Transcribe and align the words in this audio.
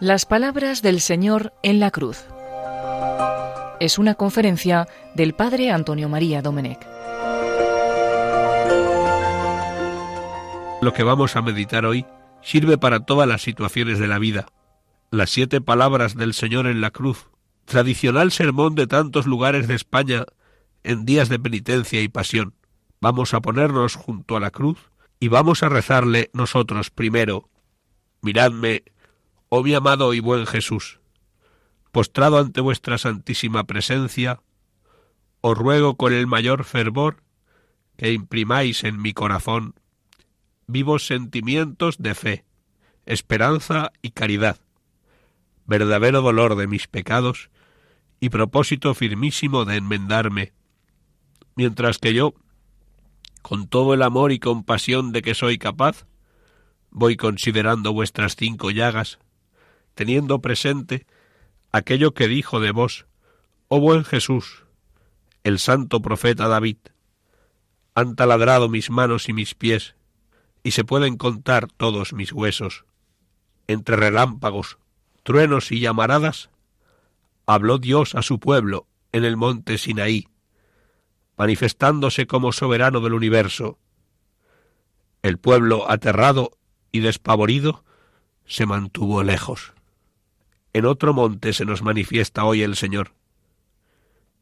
Las 0.00 0.26
palabras 0.26 0.82
del 0.82 1.00
Señor 1.00 1.54
en 1.62 1.80
la 1.80 1.90
cruz. 1.90 2.26
Es 3.80 3.98
una 3.98 4.14
conferencia 4.14 4.86
del 5.14 5.32
Padre 5.32 5.70
Antonio 5.70 6.10
María 6.10 6.42
Domenech. 6.42 6.86
Lo 10.82 10.92
que 10.92 11.02
vamos 11.02 11.36
a 11.36 11.40
meditar 11.40 11.86
hoy 11.86 12.04
sirve 12.42 12.76
para 12.76 13.00
todas 13.00 13.26
las 13.26 13.40
situaciones 13.40 13.98
de 13.98 14.06
la 14.06 14.18
vida. 14.18 14.44
Las 15.10 15.30
siete 15.30 15.62
palabras 15.62 16.14
del 16.14 16.34
Señor 16.34 16.66
en 16.66 16.82
la 16.82 16.90
cruz, 16.90 17.30
tradicional 17.64 18.30
sermón 18.30 18.74
de 18.74 18.86
tantos 18.86 19.24
lugares 19.24 19.68
de 19.68 19.74
España 19.74 20.26
en 20.82 21.06
días 21.06 21.30
de 21.30 21.38
penitencia 21.38 22.02
y 22.02 22.08
pasión. 22.08 22.52
Vamos 23.00 23.32
a 23.32 23.40
ponernos 23.40 23.94
junto 23.94 24.36
a 24.36 24.40
la 24.40 24.50
cruz 24.50 24.90
y 25.20 25.28
vamos 25.28 25.62
a 25.62 25.68
rezarle 25.68 26.30
nosotros 26.32 26.90
primero. 26.90 27.48
Miradme, 28.20 28.84
oh 29.48 29.62
mi 29.62 29.74
amado 29.74 30.14
y 30.14 30.20
buen 30.20 30.46
Jesús, 30.46 31.00
postrado 31.92 32.38
ante 32.38 32.60
vuestra 32.60 32.98
santísima 32.98 33.64
presencia, 33.64 34.40
os 35.40 35.56
ruego 35.56 35.96
con 35.96 36.12
el 36.12 36.26
mayor 36.26 36.64
fervor 36.64 37.22
que 37.96 38.12
imprimáis 38.12 38.84
en 38.84 39.00
mi 39.00 39.12
corazón 39.12 39.74
vivos 40.66 41.06
sentimientos 41.06 41.98
de 41.98 42.14
fe, 42.14 42.44
esperanza 43.06 43.92
y 44.02 44.10
caridad, 44.10 44.58
verdadero 45.66 46.22
dolor 46.22 46.56
de 46.56 46.66
mis 46.66 46.86
pecados 46.86 47.50
y 48.20 48.30
propósito 48.30 48.94
firmísimo 48.94 49.64
de 49.64 49.76
enmendarme, 49.76 50.52
mientras 51.56 51.98
que 51.98 52.14
yo, 52.14 52.34
con 53.44 53.68
todo 53.68 53.92
el 53.92 54.00
amor 54.00 54.32
y 54.32 54.38
compasión 54.38 55.12
de 55.12 55.20
que 55.20 55.34
soy 55.34 55.58
capaz, 55.58 56.06
voy 56.90 57.18
considerando 57.18 57.92
vuestras 57.92 58.36
cinco 58.36 58.70
llagas, 58.70 59.18
teniendo 59.94 60.40
presente 60.40 61.06
aquello 61.70 62.14
que 62.14 62.26
dijo 62.26 62.58
de 62.58 62.70
vos, 62.70 63.04
oh 63.68 63.80
buen 63.80 64.02
Jesús, 64.02 64.64
el 65.42 65.58
santo 65.58 66.00
profeta 66.00 66.48
David, 66.48 66.78
han 67.94 68.16
taladrado 68.16 68.70
mis 68.70 68.88
manos 68.88 69.28
y 69.28 69.34
mis 69.34 69.54
pies, 69.54 69.94
y 70.62 70.70
se 70.70 70.84
pueden 70.84 71.18
contar 71.18 71.68
todos 71.70 72.14
mis 72.14 72.32
huesos. 72.32 72.86
Entre 73.66 73.94
relámpagos, 73.94 74.78
truenos 75.22 75.70
y 75.70 75.80
llamaradas, 75.80 76.48
habló 77.44 77.76
Dios 77.76 78.14
a 78.14 78.22
su 78.22 78.40
pueblo 78.40 78.86
en 79.12 79.26
el 79.26 79.36
monte 79.36 79.76
Sinaí, 79.76 80.28
manifestándose 81.36 82.26
como 82.26 82.52
soberano 82.52 83.00
del 83.00 83.14
universo. 83.14 83.78
El 85.22 85.38
pueblo, 85.38 85.90
aterrado 85.90 86.52
y 86.92 87.00
despavorido, 87.00 87.84
se 88.46 88.66
mantuvo 88.66 89.22
lejos. 89.22 89.72
En 90.72 90.86
otro 90.86 91.14
monte 91.14 91.52
se 91.52 91.64
nos 91.64 91.82
manifiesta 91.82 92.44
hoy 92.44 92.62
el 92.62 92.76
Señor. 92.76 93.12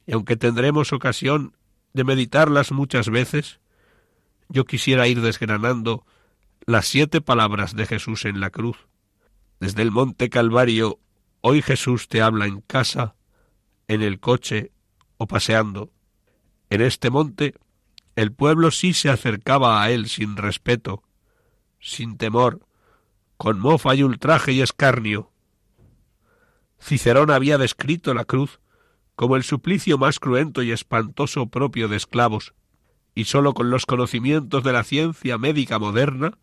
Y 0.06 0.12
aunque 0.12 0.36
tendremos 0.36 0.92
ocasión 0.92 1.56
de 1.92 2.04
meditarlas 2.04 2.72
muchas 2.72 3.08
veces, 3.10 3.60
yo 4.48 4.64
quisiera 4.64 5.06
ir 5.06 5.20
desgranando 5.20 6.04
las 6.66 6.86
siete 6.86 7.20
palabras 7.20 7.74
de 7.74 7.86
Jesús 7.86 8.24
en 8.24 8.40
la 8.40 8.50
cruz. 8.50 8.88
Desde 9.60 9.82
el 9.82 9.90
monte 9.90 10.30
Calvario, 10.30 10.98
hoy 11.40 11.62
Jesús 11.62 12.08
te 12.08 12.22
habla 12.22 12.46
en 12.46 12.60
casa, 12.60 13.14
en 13.88 14.02
el 14.02 14.20
coche 14.20 14.72
o 15.18 15.27
paseando. 15.27 15.92
En 16.72 16.80
este 16.80 17.10
monte, 17.10 17.54
el 18.16 18.32
pueblo 18.32 18.70
sí 18.70 18.94
se 18.94 19.10
acercaba 19.10 19.82
a 19.82 19.90
él 19.90 20.08
sin 20.08 20.38
respeto, 20.38 21.02
sin 21.78 22.16
temor, 22.16 22.66
con 23.36 23.60
mofa 23.60 23.94
y 23.94 24.02
ultraje 24.02 24.52
y 24.52 24.62
escarnio. 24.62 25.30
Cicerón 26.80 27.30
había 27.30 27.58
descrito 27.58 28.14
la 28.14 28.24
cruz 28.24 28.58
como 29.16 29.36
el 29.36 29.42
suplicio 29.42 29.98
más 29.98 30.18
cruento 30.18 30.62
y 30.62 30.72
espantoso 30.72 31.48
propio 31.48 31.88
de 31.88 31.98
esclavos, 31.98 32.55
y 33.14 33.24
sólo 33.24 33.52
con 33.52 33.68
los 33.68 33.84
conocimientos 33.84 34.64
de 34.64 34.72
la 34.72 34.82
ciencia 34.82 35.36
médica 35.36 35.78
moderna 35.78 36.38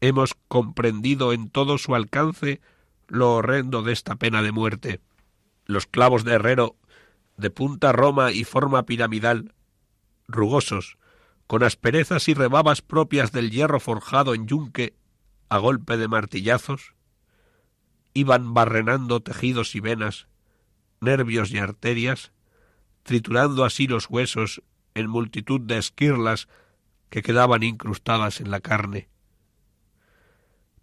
hemos 0.00 0.36
comprendido 0.48 1.34
en 1.34 1.50
todo 1.50 1.76
su 1.76 1.94
alcance 1.94 2.62
lo 3.08 3.34
horrendo 3.34 3.82
de 3.82 3.92
esta 3.92 4.16
pena 4.16 4.40
de 4.40 4.52
muerte. 4.52 5.00
Los 5.66 5.84
clavos 5.84 6.24
de 6.24 6.32
herrero, 6.32 6.76
de 7.40 7.50
punta 7.50 7.92
roma 7.92 8.32
y 8.32 8.44
forma 8.44 8.84
piramidal, 8.84 9.54
rugosos, 10.28 10.98
con 11.46 11.62
asperezas 11.64 12.28
y 12.28 12.34
rebabas 12.34 12.82
propias 12.82 13.32
del 13.32 13.50
hierro 13.50 13.80
forjado 13.80 14.34
en 14.34 14.46
yunque 14.46 14.94
a 15.48 15.58
golpe 15.58 15.96
de 15.96 16.06
martillazos, 16.06 16.94
iban 18.14 18.54
barrenando 18.54 19.20
tejidos 19.20 19.74
y 19.74 19.80
venas, 19.80 20.28
nervios 21.00 21.50
y 21.50 21.58
arterias, 21.58 22.32
triturando 23.02 23.64
así 23.64 23.86
los 23.86 24.08
huesos 24.08 24.62
en 24.94 25.08
multitud 25.08 25.60
de 25.60 25.78
esquirlas 25.78 26.48
que 27.08 27.22
quedaban 27.22 27.62
incrustadas 27.62 28.40
en 28.40 28.50
la 28.50 28.60
carne. 28.60 29.08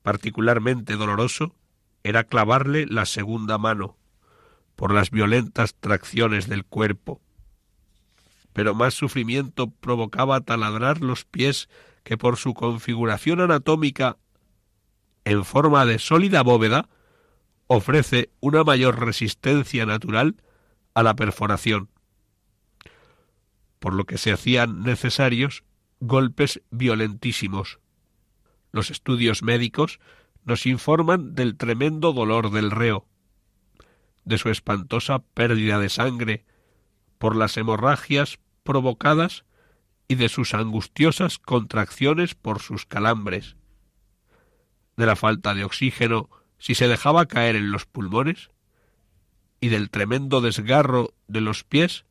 Particularmente 0.02 0.96
doloroso 0.96 1.56
era 2.04 2.26
clavarle 2.26 2.86
la 2.88 3.06
segunda 3.06 3.58
mano, 3.58 3.98
por 4.78 4.94
las 4.94 5.10
violentas 5.10 5.76
tracciones 5.76 6.48
del 6.48 6.64
cuerpo. 6.64 7.20
Pero 8.54 8.76
más 8.76 8.94
sufrimiento 8.94 9.72
provocaba 9.72 10.40
taladrar 10.42 11.02
los 11.02 11.26
pies 11.26 11.68
que 12.04 12.16
por 12.18 12.38
su 12.38 12.54
configuración 12.54 13.42
anatómica 13.42 14.18
en 15.26 15.44
forma 15.44 15.86
de 15.86 16.00
sólida 16.00 16.44
bóveda 16.44 16.88
ofrece 17.66 18.30
una 18.40 18.64
mayor 18.64 19.00
resistencia 19.00 19.86
natural 19.86 20.42
a 20.94 21.04
la 21.04 21.16
perforación, 21.16 21.90
por 23.80 23.94
lo 23.94 24.06
que 24.06 24.18
se 24.18 24.32
hacían 24.32 24.84
necesarios 24.84 25.64
golpes 26.00 26.62
violentísimos. 26.70 27.80
Los 28.72 28.92
estudios 28.92 29.42
médicos 29.42 30.00
nos 30.46 30.68
informan 30.68 31.34
del 31.34 31.58
tremendo 31.58 32.14
dolor 32.14 32.52
del 32.52 32.70
reo, 32.70 33.08
de 34.28 34.38
su 34.38 34.50
espantosa 34.50 35.20
pérdida 35.20 35.80
de 35.80 35.88
sangre 35.88 36.46
por 37.18 37.36
las 37.36 37.56
hemorragias 37.56 38.40
provocadas 38.64 39.46
y 40.10 40.16
de 40.16 40.28
sus 40.28 40.54
angustiosas 40.54 41.40
contracciones 41.40 42.36
por 42.36 42.62
sus 42.62 42.86
calambres, 42.86 43.56
de 44.98 45.06
la 45.06 45.16
falta 45.16 45.54
de 45.54 45.64
oxígeno 45.64 46.30
si 46.58 46.76
se 46.76 46.90
dejaba 46.90 47.28
caer 47.28 47.56
en 47.56 47.72
los 47.72 47.86
pulmones, 47.86 48.50
y 49.62 49.70
del 49.70 49.90
tremendo 49.90 50.42
desgarro 50.42 51.14
de 51.28 51.42
los 51.42 51.64
pies 51.64 52.06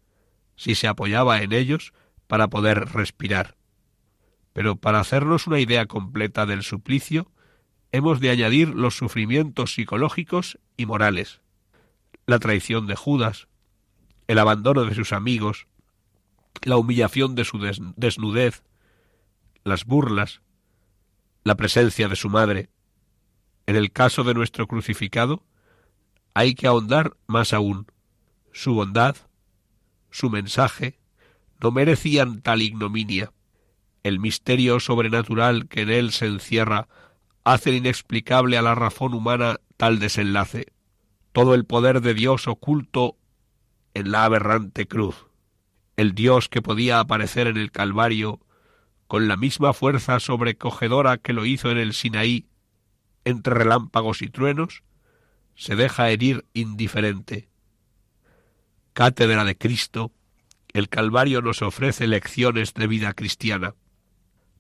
si 0.57 0.75
se 0.75 0.89
apoyaba 0.89 1.43
en 1.43 1.53
ellos 1.53 1.93
para 2.27 2.49
poder 2.49 2.93
respirar. 2.93 3.57
Pero 4.53 4.77
para 4.77 5.01
hacernos 5.01 5.47
una 5.47 5.61
idea 5.61 5.87
completa 5.87 6.47
del 6.47 6.63
suplicio, 6.63 7.31
hemos 7.93 8.21
de 8.21 8.31
añadir 8.31 8.69
los 8.69 8.97
sufrimientos 8.97 9.75
psicológicos 9.75 10.59
y 10.77 10.87
morales, 10.87 11.41
la 12.27 12.39
traición 12.39 12.87
de 12.87 12.97
Judas, 12.97 13.49
el 14.27 14.39
abandono 14.39 14.85
de 14.85 14.95
sus 14.95 15.13
amigos, 15.13 15.67
la 16.63 16.77
humillación 16.77 17.35
de 17.35 17.45
su 17.45 17.59
desnudez, 17.97 18.65
las 19.63 19.85
burlas, 19.85 20.43
la 21.45 21.57
presencia 21.57 22.09
de 22.09 22.17
su 22.17 22.29
madre. 22.29 22.71
En 23.67 23.77
el 23.77 23.93
caso 23.93 24.25
de 24.25 24.35
nuestro 24.35 24.67
crucificado, 24.67 25.45
hay 26.35 26.55
que 26.55 26.67
ahondar 26.67 27.17
más 27.27 27.53
aún. 27.53 27.87
Su 28.53 28.75
bondad, 28.75 29.17
su 30.11 30.31
mensaje, 30.31 30.99
no 31.61 31.71
merecían 31.71 32.43
tal 32.43 32.63
ignominia. 32.63 33.33
El 34.03 34.19
misterio 34.19 34.81
sobrenatural 34.81 35.69
que 35.69 35.83
en 35.83 35.91
él 35.91 36.13
se 36.13 36.27
encierra 36.27 36.89
hace 37.45 37.75
inexplicable 37.75 38.57
a 38.57 38.63
la 38.63 38.75
razón 38.75 39.15
humana 39.15 39.61
tal 39.77 39.99
desenlace. 39.99 40.76
Todo 41.37 41.55
el 41.55 41.67
poder 41.67 42.01
de 42.01 42.15
Dios 42.15 42.49
oculto 42.49 43.19
en 43.93 44.11
la 44.11 44.25
aberrante 44.25 44.89
cruz. 44.89 45.27
El 45.99 46.15
Dios 46.15 46.49
que 46.49 46.63
podía 46.63 46.99
aparecer 46.99 47.47
en 47.47 47.59
el 47.59 47.71
Calvario 47.71 48.41
con 49.07 49.29
la 49.29 49.37
misma 49.37 49.75
fuerza 49.75 50.19
sobrecogedora 50.19 51.19
que 51.19 51.35
lo 51.35 51.45
hizo 51.45 51.71
en 51.71 51.77
el 51.77 51.93
Sinaí, 51.93 52.47
entre 53.27 53.53
relámpagos 53.53 54.23
y 54.23 54.29
truenos, 54.31 54.83
se 55.55 55.77
deja 55.77 56.09
herir 56.09 56.47
indiferente. 56.55 57.51
Cátedra 58.95 59.45
de 59.45 59.59
Cristo, 59.59 60.13
el 60.73 60.89
Calvario 60.89 61.43
nos 61.43 61.61
ofrece 61.61 62.07
lecciones 62.07 62.73
de 62.73 62.87
vida 62.87 63.13
cristiana 63.13 63.75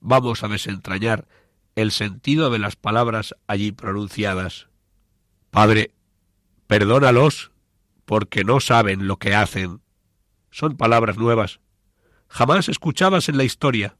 vamos 0.00 0.44
a 0.44 0.48
desentrañar 0.48 1.26
el 1.74 1.90
sentido 1.90 2.50
de 2.50 2.58
las 2.58 2.76
palabras 2.76 3.34
allí 3.46 3.72
pronunciadas. 3.72 4.68
Padre, 5.50 5.94
perdónalos 6.66 7.52
porque 8.04 8.44
no 8.44 8.60
saben 8.60 9.06
lo 9.06 9.18
que 9.18 9.34
hacen. 9.34 9.80
Son 10.50 10.76
palabras 10.76 11.18
nuevas, 11.18 11.60
jamás 12.28 12.68
escuchadas 12.68 13.28
en 13.28 13.36
la 13.36 13.44
historia. 13.44 13.96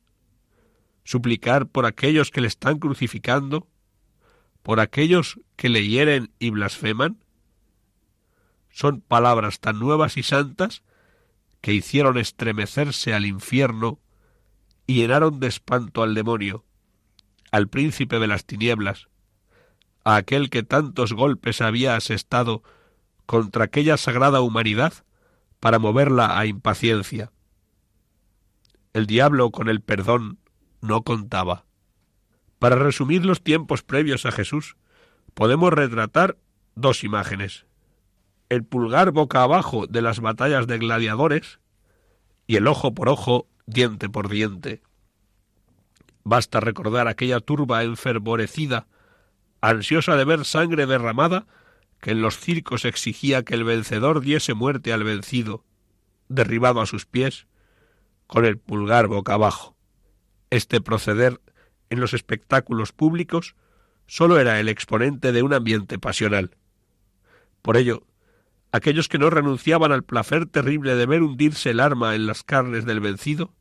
suplicar 1.04 1.68
por 1.68 1.86
aquellos 1.86 2.32
que 2.32 2.40
le 2.40 2.48
están 2.48 2.80
crucificando, 2.80 3.68
por 4.64 4.80
aquellos 4.80 5.38
que 5.54 5.68
le 5.68 5.86
hieren 5.86 6.32
y 6.40 6.50
blasfeman? 6.50 7.22
Son 8.70 9.00
palabras 9.00 9.60
tan 9.60 9.78
nuevas 9.78 10.16
y 10.16 10.24
santas 10.24 10.82
que 11.60 11.72
hicieron 11.72 12.18
estremecerse 12.18 13.14
al 13.14 13.24
infierno 13.24 14.00
y 14.88 14.94
llenaron 14.94 15.38
de 15.38 15.46
espanto 15.46 16.02
al 16.02 16.14
demonio, 16.14 16.64
al 17.52 17.68
príncipe 17.68 18.18
de 18.18 18.26
las 18.26 18.44
tinieblas, 18.44 19.08
a 20.06 20.14
aquel 20.14 20.50
que 20.50 20.62
tantos 20.62 21.12
golpes 21.12 21.60
había 21.60 21.96
asestado 21.96 22.62
contra 23.26 23.64
aquella 23.64 23.96
sagrada 23.96 24.40
humanidad 24.40 24.94
para 25.58 25.80
moverla 25.80 26.38
a 26.38 26.46
impaciencia. 26.46 27.32
El 28.92 29.06
diablo 29.06 29.50
con 29.50 29.68
el 29.68 29.80
perdón 29.80 30.38
no 30.80 31.02
contaba. 31.02 31.64
Para 32.60 32.76
resumir 32.76 33.26
los 33.26 33.42
tiempos 33.42 33.82
previos 33.82 34.26
a 34.26 34.30
Jesús, 34.30 34.76
podemos 35.34 35.72
retratar 35.72 36.38
dos 36.76 37.02
imágenes. 37.02 37.66
El 38.48 38.62
pulgar 38.62 39.10
boca 39.10 39.42
abajo 39.42 39.88
de 39.88 40.02
las 40.02 40.20
batallas 40.20 40.68
de 40.68 40.78
gladiadores 40.78 41.58
y 42.46 42.54
el 42.54 42.68
ojo 42.68 42.94
por 42.94 43.08
ojo, 43.08 43.48
diente 43.66 44.08
por 44.08 44.28
diente. 44.28 44.82
Basta 46.22 46.60
recordar 46.60 47.08
aquella 47.08 47.40
turba 47.40 47.82
enfervorecida, 47.82 48.86
ansiosa 49.68 50.16
de 50.16 50.24
ver 50.24 50.44
sangre 50.44 50.86
derramada, 50.86 51.46
que 52.00 52.10
en 52.12 52.22
los 52.22 52.38
circos 52.38 52.84
exigía 52.84 53.42
que 53.42 53.54
el 53.54 53.64
vencedor 53.64 54.20
diese 54.20 54.54
muerte 54.54 54.92
al 54.92 55.04
vencido, 55.04 55.64
derribado 56.28 56.80
a 56.80 56.86
sus 56.86 57.06
pies, 57.06 57.46
con 58.26 58.44
el 58.44 58.58
pulgar 58.58 59.06
boca 59.06 59.34
abajo. 59.34 59.76
Este 60.50 60.80
proceder 60.80 61.40
en 61.90 62.00
los 62.00 62.14
espectáculos 62.14 62.92
públicos 62.92 63.54
sólo 64.06 64.38
era 64.38 64.60
el 64.60 64.68
exponente 64.68 65.32
de 65.32 65.42
un 65.42 65.52
ambiente 65.52 65.98
pasional. 65.98 66.56
Por 67.62 67.76
ello, 67.76 68.06
aquellos 68.72 69.08
que 69.08 69.18
no 69.18 69.30
renunciaban 69.30 69.92
al 69.92 70.04
placer 70.04 70.46
terrible 70.46 70.94
de 70.94 71.06
ver 71.06 71.22
hundirse 71.22 71.70
el 71.70 71.80
arma 71.80 72.14
en 72.14 72.26
las 72.26 72.42
carnes 72.44 72.84
del 72.84 73.00
vencido, 73.00 73.54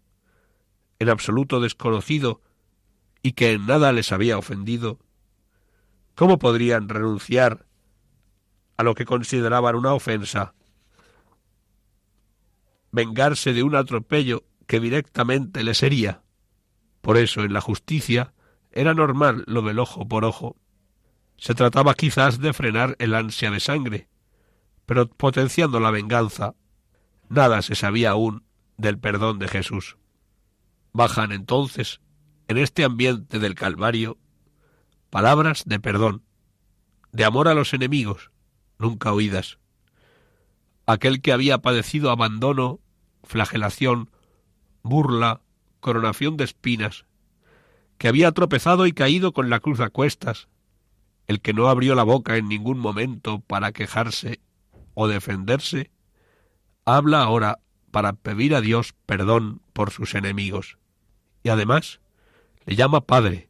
en 0.99 1.09
absoluto 1.09 1.59
desconocido 1.59 2.41
y 3.21 3.33
que 3.33 3.53
en 3.53 3.65
nada 3.65 3.91
les 3.91 4.11
había 4.11 4.37
ofendido, 4.37 4.99
¿cómo 6.15 6.39
podrían 6.39 6.89
renunciar 6.89 7.65
a 8.77 8.83
lo 8.83 8.95
que 8.95 9.05
consideraban 9.05 9.75
una 9.75 9.93
ofensa? 9.93 10.53
Vengarse 12.91 13.53
de 13.53 13.63
un 13.63 13.75
atropello 13.75 14.43
que 14.67 14.79
directamente 14.79 15.63
les 15.63 15.83
hería. 15.83 16.21
Por 17.01 17.17
eso 17.17 17.43
en 17.43 17.53
la 17.53 17.61
justicia 17.61 18.33
era 18.71 18.93
normal 18.93 19.43
lo 19.47 19.61
del 19.61 19.79
ojo 19.79 20.07
por 20.07 20.25
ojo. 20.25 20.55
Se 21.37 21.53
trataba 21.53 21.93
quizás 21.93 22.39
de 22.39 22.53
frenar 22.53 22.95
el 22.99 23.13
ansia 23.13 23.51
de 23.51 23.59
sangre, 23.59 24.09
pero 24.85 25.07
potenciando 25.07 25.79
la 25.79 25.91
venganza, 25.91 26.55
nada 27.29 27.61
se 27.61 27.75
sabía 27.75 28.11
aún 28.11 28.43
del 28.77 28.97
perdón 28.97 29.39
de 29.39 29.47
Jesús. 29.47 29.97
Bajan 30.93 31.31
entonces, 31.31 32.01
en 32.47 32.57
este 32.57 32.83
ambiente 32.83 33.39
del 33.39 33.55
Calvario, 33.55 34.17
palabras 35.15 35.63
de 35.65 35.79
perdón, 35.79 36.23
de 37.13 37.23
amor 37.23 37.47
a 37.47 37.53
los 37.53 37.73
enemigos, 37.73 38.31
nunca 38.77 39.13
oídas. 39.13 39.59
Aquel 40.85 41.21
que 41.21 41.31
había 41.31 41.59
padecido 41.59 42.11
abandono, 42.11 42.81
flagelación, 43.23 44.09
burla, 44.83 45.39
coronación 45.79 46.35
de 46.35 46.43
espinas, 46.43 47.05
que 47.97 48.09
había 48.09 48.33
tropezado 48.33 48.87
y 48.87 48.91
caído 48.91 49.31
con 49.31 49.49
la 49.49 49.61
cruz 49.61 49.79
a 49.79 49.89
cuestas, 49.89 50.49
el 51.27 51.39
que 51.39 51.53
no 51.53 51.69
abrió 51.69 51.95
la 51.95 52.03
boca 52.03 52.35
en 52.35 52.49
ningún 52.49 52.77
momento 52.77 53.39
para 53.39 53.71
quejarse 53.71 54.41
o 54.95 55.07
defenderse, 55.07 55.91
habla 56.83 57.21
ahora 57.21 57.59
para 57.89 58.11
pedir 58.11 58.53
a 58.53 58.59
Dios 58.59 58.93
perdón 59.05 59.61
por 59.71 59.91
sus 59.91 60.13
enemigos. 60.13 60.77
Y 61.41 61.47
además 61.47 62.01
le 62.65 62.75
llama 62.75 62.99
Padre, 62.99 63.47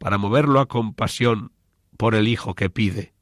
para 0.00 0.16
moverlo 0.16 0.60
a 0.60 0.66
compasión 0.66 1.52
por 1.98 2.14
el 2.14 2.26
Hijo 2.26 2.54
que 2.54 2.70
pide. 2.70 3.12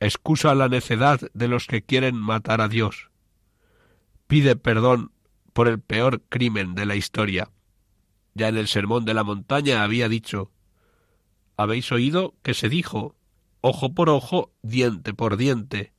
Excusa 0.00 0.54
la 0.54 0.70
necedad 0.70 1.20
de 1.34 1.46
los 1.46 1.66
que 1.66 1.82
quieren 1.82 2.16
matar 2.16 2.62
a 2.62 2.68
Dios. 2.68 3.10
Pide 4.26 4.56
perdón 4.56 5.12
por 5.52 5.68
el 5.68 5.78
peor 5.78 6.22
crimen 6.30 6.74
de 6.74 6.86
la 6.86 6.96
historia. 6.96 7.50
Ya 8.32 8.48
en 8.48 8.56
el 8.56 8.66
Sermón 8.66 9.04
de 9.04 9.12
la 9.12 9.24
Montaña 9.24 9.82
había 9.82 10.08
dicho 10.08 10.50
Habéis 11.58 11.92
oído 11.92 12.34
que 12.42 12.54
se 12.54 12.70
dijo 12.70 13.14
ojo 13.60 13.92
por 13.92 14.08
ojo, 14.08 14.52
diente 14.62 15.12
por 15.12 15.36
diente. 15.36 15.92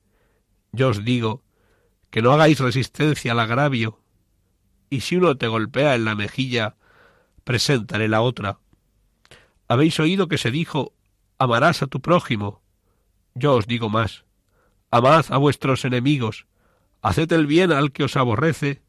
Yo 0.72 0.90
os 0.90 1.06
digo 1.06 1.44
que 2.10 2.24
no 2.24 2.32
hagáis 2.32 2.60
resistencia 2.60 3.34
al 3.34 3.40
agravio, 3.40 4.02
y 4.90 5.02
si 5.02 5.18
uno 5.18 5.38
te 5.38 5.48
golpea 5.48 5.94
en 5.94 6.06
la 6.06 6.16
mejilla, 6.16 6.76
preséntale 7.44 8.08
la 8.08 8.22
otra. 8.22 8.60
Habéis 9.68 10.00
oído 10.00 10.28
que 10.28 10.38
se 10.38 10.52
dijo 10.52 10.94
amarás 11.38 11.84
a 11.84 11.88
tu 11.88 12.02
prójimo. 12.02 12.62
Yo 13.36 13.56
os 13.56 13.68
digo 13.68 13.90
más, 13.90 14.26
amad 14.90 15.26
a 15.30 15.38
vuestros 15.38 15.86
enemigos, 15.86 16.48
haced 17.02 17.32
el 17.32 17.46
bien 17.46 17.72
al 17.72 17.92
que 17.92 18.04
os 18.04 18.16
aborrece, 18.16 18.82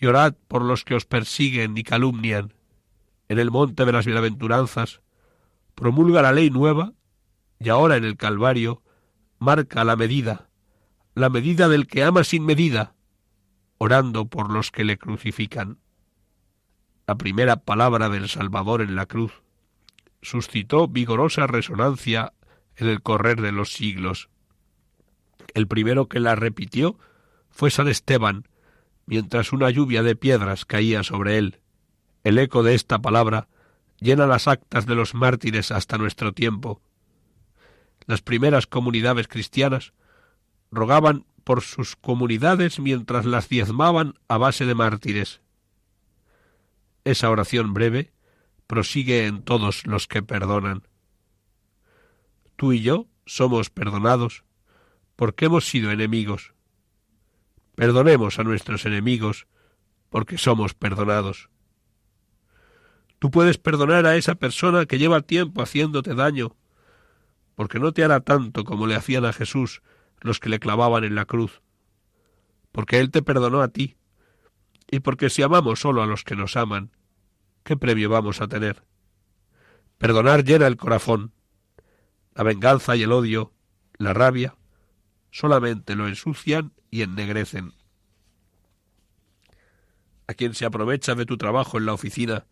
y 0.00 0.06
orad 0.06 0.34
por 0.48 0.62
los 0.62 0.84
que 0.84 0.94
os 0.94 1.04
persiguen 1.04 1.78
y 1.78 1.84
calumnian. 1.84 2.54
En 3.28 3.38
el 3.38 3.50
monte 3.50 3.84
de 3.84 3.92
las 3.92 4.06
bienaventuranzas 4.06 5.02
promulga 5.74 6.22
la 6.22 6.32
ley 6.32 6.50
nueva, 6.50 6.92
y 7.60 7.68
ahora 7.68 7.96
en 7.96 8.04
el 8.04 8.16
Calvario 8.16 8.82
marca 9.38 9.84
la 9.84 9.96
medida, 9.96 10.48
la 11.14 11.28
medida 11.28 11.68
del 11.68 11.86
que 11.86 12.02
ama 12.02 12.24
sin 12.24 12.44
medida, 12.44 12.94
orando 13.78 14.26
por 14.26 14.50
los 14.50 14.70
que 14.70 14.84
le 14.84 14.98
crucifican. 14.98 15.78
La 17.06 17.16
primera 17.16 17.56
palabra 17.56 18.08
del 18.08 18.28
Salvador 18.28 18.80
en 18.80 18.96
la 18.96 19.06
cruz 19.06 19.43
suscitó 20.24 20.88
vigorosa 20.88 21.46
resonancia 21.46 22.32
en 22.76 22.88
el 22.88 23.02
correr 23.02 23.40
de 23.40 23.52
los 23.52 23.72
siglos. 23.72 24.30
El 25.52 25.68
primero 25.68 26.08
que 26.08 26.18
la 26.18 26.34
repitió 26.34 26.98
fue 27.50 27.70
San 27.70 27.88
Esteban, 27.88 28.48
mientras 29.06 29.52
una 29.52 29.70
lluvia 29.70 30.02
de 30.02 30.16
piedras 30.16 30.64
caía 30.64 31.02
sobre 31.02 31.38
él. 31.38 31.60
El 32.24 32.38
eco 32.38 32.62
de 32.62 32.74
esta 32.74 33.00
palabra 33.00 33.48
llena 34.00 34.26
las 34.26 34.48
actas 34.48 34.86
de 34.86 34.94
los 34.94 35.14
mártires 35.14 35.70
hasta 35.70 35.98
nuestro 35.98 36.32
tiempo. 36.32 36.80
Las 38.06 38.22
primeras 38.22 38.66
comunidades 38.66 39.28
cristianas 39.28 39.92
rogaban 40.70 41.26
por 41.44 41.60
sus 41.60 41.96
comunidades 41.96 42.80
mientras 42.80 43.26
las 43.26 43.48
diezmaban 43.48 44.14
a 44.28 44.38
base 44.38 44.64
de 44.64 44.74
mártires. 44.74 45.42
Esa 47.04 47.30
oración 47.30 47.74
breve 47.74 48.14
prosigue 48.66 49.26
en 49.26 49.42
todos 49.42 49.86
los 49.86 50.06
que 50.06 50.22
perdonan. 50.22 50.86
Tú 52.56 52.72
y 52.72 52.80
yo 52.80 53.06
somos 53.26 53.70
perdonados 53.70 54.44
porque 55.16 55.46
hemos 55.46 55.66
sido 55.68 55.90
enemigos. 55.90 56.54
Perdonemos 57.74 58.38
a 58.38 58.44
nuestros 58.44 58.86
enemigos 58.86 59.46
porque 60.10 60.38
somos 60.38 60.74
perdonados. 60.74 61.50
Tú 63.18 63.30
puedes 63.30 63.58
perdonar 63.58 64.06
a 64.06 64.16
esa 64.16 64.34
persona 64.34 64.86
que 64.86 64.98
lleva 64.98 65.22
tiempo 65.22 65.62
haciéndote 65.62 66.14
daño, 66.14 66.56
porque 67.54 67.78
no 67.78 67.92
te 67.92 68.04
hará 68.04 68.20
tanto 68.20 68.64
como 68.64 68.86
le 68.86 68.96
hacían 68.96 69.24
a 69.24 69.32
Jesús 69.32 69.82
los 70.20 70.40
que 70.40 70.48
le 70.48 70.58
clavaban 70.58 71.04
en 71.04 71.14
la 71.14 71.24
cruz, 71.24 71.62
porque 72.70 72.98
Él 72.98 73.10
te 73.10 73.22
perdonó 73.22 73.62
a 73.62 73.68
ti, 73.68 73.96
y 74.90 75.00
porque 75.00 75.30
si 75.30 75.42
amamos 75.42 75.80
solo 75.80 76.02
a 76.02 76.06
los 76.06 76.22
que 76.22 76.36
nos 76.36 76.56
aman, 76.56 76.90
¿qué 77.64 77.76
premio 77.76 78.08
vamos 78.08 78.40
a 78.40 78.46
tener? 78.46 78.84
Perdonar 79.98 80.44
llena 80.44 80.66
el 80.66 80.76
corazón. 80.76 81.32
La 82.34 82.44
venganza 82.44 82.94
y 82.94 83.02
el 83.02 83.12
odio, 83.12 83.52
la 83.96 84.12
rabia, 84.12 84.56
solamente 85.30 85.96
lo 85.96 86.06
ensucian 86.06 86.72
y 86.90 87.02
ennegrecen. 87.02 87.72
A 90.26 90.34
quien 90.34 90.54
se 90.54 90.64
aprovecha 90.64 91.14
de 91.14 91.26
tu 91.26 91.36
trabajo 91.36 91.78
en 91.78 91.86
la 91.86 91.92
oficina, 91.92 92.46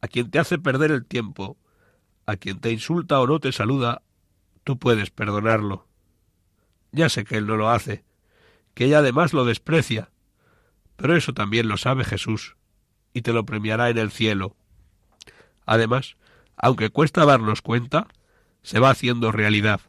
a 0.00 0.08
quien 0.08 0.30
te 0.30 0.38
hace 0.38 0.58
perder 0.58 0.90
el 0.90 1.04
tiempo, 1.04 1.56
a 2.26 2.36
quien 2.36 2.60
te 2.60 2.70
insulta 2.70 3.20
o 3.20 3.26
no 3.26 3.38
te 3.38 3.52
saluda, 3.52 4.02
tú 4.64 4.78
puedes 4.78 5.10
perdonarlo. 5.10 5.86
Ya 6.92 7.08
sé 7.08 7.24
que 7.24 7.36
él 7.36 7.46
no 7.46 7.56
lo 7.56 7.70
hace, 7.70 8.04
que 8.74 8.86
ella 8.86 8.98
además 8.98 9.32
lo 9.32 9.44
desprecia, 9.44 10.10
pero 10.96 11.16
eso 11.16 11.32
también 11.32 11.68
lo 11.68 11.76
sabe 11.76 12.04
Jesús, 12.04 12.56
y 13.16 13.22
te 13.22 13.32
lo 13.32 13.46
premiará 13.46 13.88
en 13.88 13.96
el 13.96 14.10
cielo. 14.10 14.54
Además, 15.64 16.18
aunque 16.54 16.90
cuesta 16.90 17.24
darnos 17.24 17.62
cuenta, 17.62 18.08
se 18.60 18.78
va 18.78 18.90
haciendo 18.90 19.32
realidad. 19.32 19.80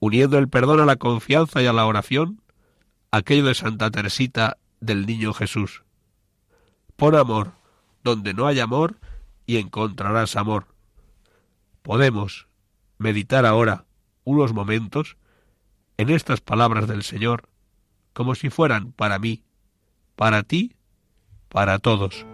Uniendo 0.00 0.36
el 0.36 0.50
perdón 0.50 0.80
a 0.80 0.84
la 0.84 0.96
confianza 0.96 1.62
y 1.62 1.66
a 1.66 1.72
la 1.72 1.86
oración, 1.86 2.42
aquello 3.10 3.46
de 3.46 3.54
Santa 3.54 3.90
Teresita 3.90 4.58
del 4.80 5.06
Niño 5.06 5.32
Jesús. 5.32 5.82
Pon 6.96 7.14
amor 7.14 7.52
donde 8.04 8.34
no 8.34 8.46
hay 8.46 8.60
amor 8.60 8.98
y 9.46 9.56
encontrarás 9.56 10.36
amor. 10.36 10.66
Podemos 11.80 12.48
meditar 12.98 13.46
ahora 13.46 13.86
unos 14.24 14.52
momentos 14.52 15.16
en 15.96 16.10
estas 16.10 16.42
palabras 16.42 16.86
del 16.86 17.02
Señor 17.02 17.48
como 18.12 18.34
si 18.34 18.50
fueran 18.50 18.92
para 18.92 19.18
mí, 19.18 19.42
para 20.16 20.42
ti, 20.42 20.76
para 21.52 21.78
todos. 21.78 22.26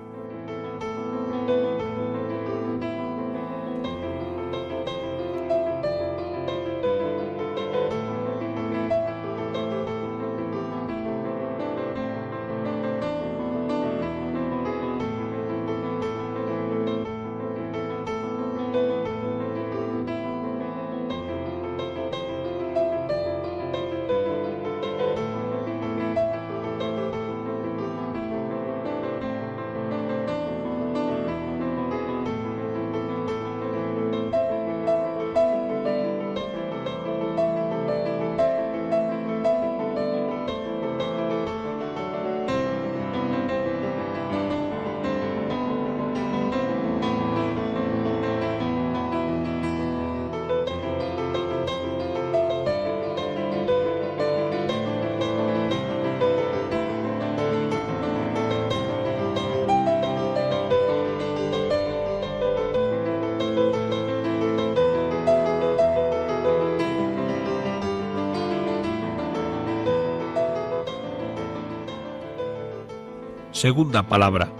Segunda 73.56 74.02
palabra. 74.02 74.52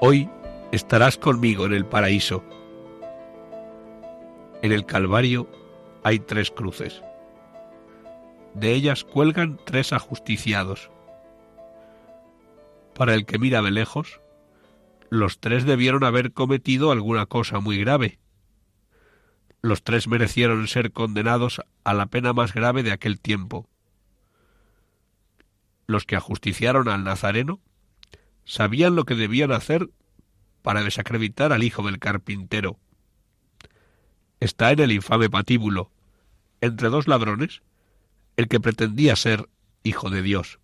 Hoy 0.00 0.30
estarás 0.70 1.16
conmigo 1.16 1.66
en 1.66 1.72
el 1.72 1.84
paraíso. 1.84 2.44
En 4.62 4.70
el 4.70 4.86
Calvario 4.86 5.48
hay 6.04 6.20
tres 6.20 6.52
cruces. 6.52 7.02
De 8.54 8.72
ellas 8.72 9.02
cuelgan 9.02 9.58
tres 9.66 9.92
ajusticiados. 9.92 10.92
Para 12.94 13.14
el 13.14 13.26
que 13.26 13.40
mira 13.40 13.62
de 13.62 13.72
lejos, 13.72 14.20
los 15.08 15.40
tres 15.40 15.64
debieron 15.64 16.04
haber 16.04 16.32
cometido 16.32 16.92
alguna 16.92 17.26
cosa 17.26 17.58
muy 17.58 17.80
grave. 17.80 18.20
Los 19.60 19.82
tres 19.82 20.06
merecieron 20.06 20.68
ser 20.68 20.92
condenados 20.92 21.60
a 21.82 21.94
la 21.94 22.06
pena 22.06 22.32
más 22.32 22.54
grave 22.54 22.84
de 22.84 22.92
aquel 22.92 23.18
tiempo 23.18 23.69
los 25.90 26.06
que 26.06 26.16
ajusticiaron 26.16 26.88
al 26.88 27.04
Nazareno 27.04 27.60
sabían 28.44 28.96
lo 28.96 29.04
que 29.04 29.14
debían 29.14 29.52
hacer 29.52 29.90
para 30.62 30.82
desacreditar 30.82 31.52
al 31.52 31.62
hijo 31.62 31.82
del 31.82 31.98
carpintero. 31.98 32.78
Está 34.40 34.70
en 34.72 34.80
el 34.80 34.92
infame 34.92 35.28
patíbulo, 35.28 35.90
entre 36.60 36.88
dos 36.88 37.08
ladrones, 37.08 37.62
el 38.36 38.48
que 38.48 38.60
pretendía 38.60 39.16
ser 39.16 39.48
hijo 39.82 40.10
de 40.10 40.22
Dios. 40.22 40.58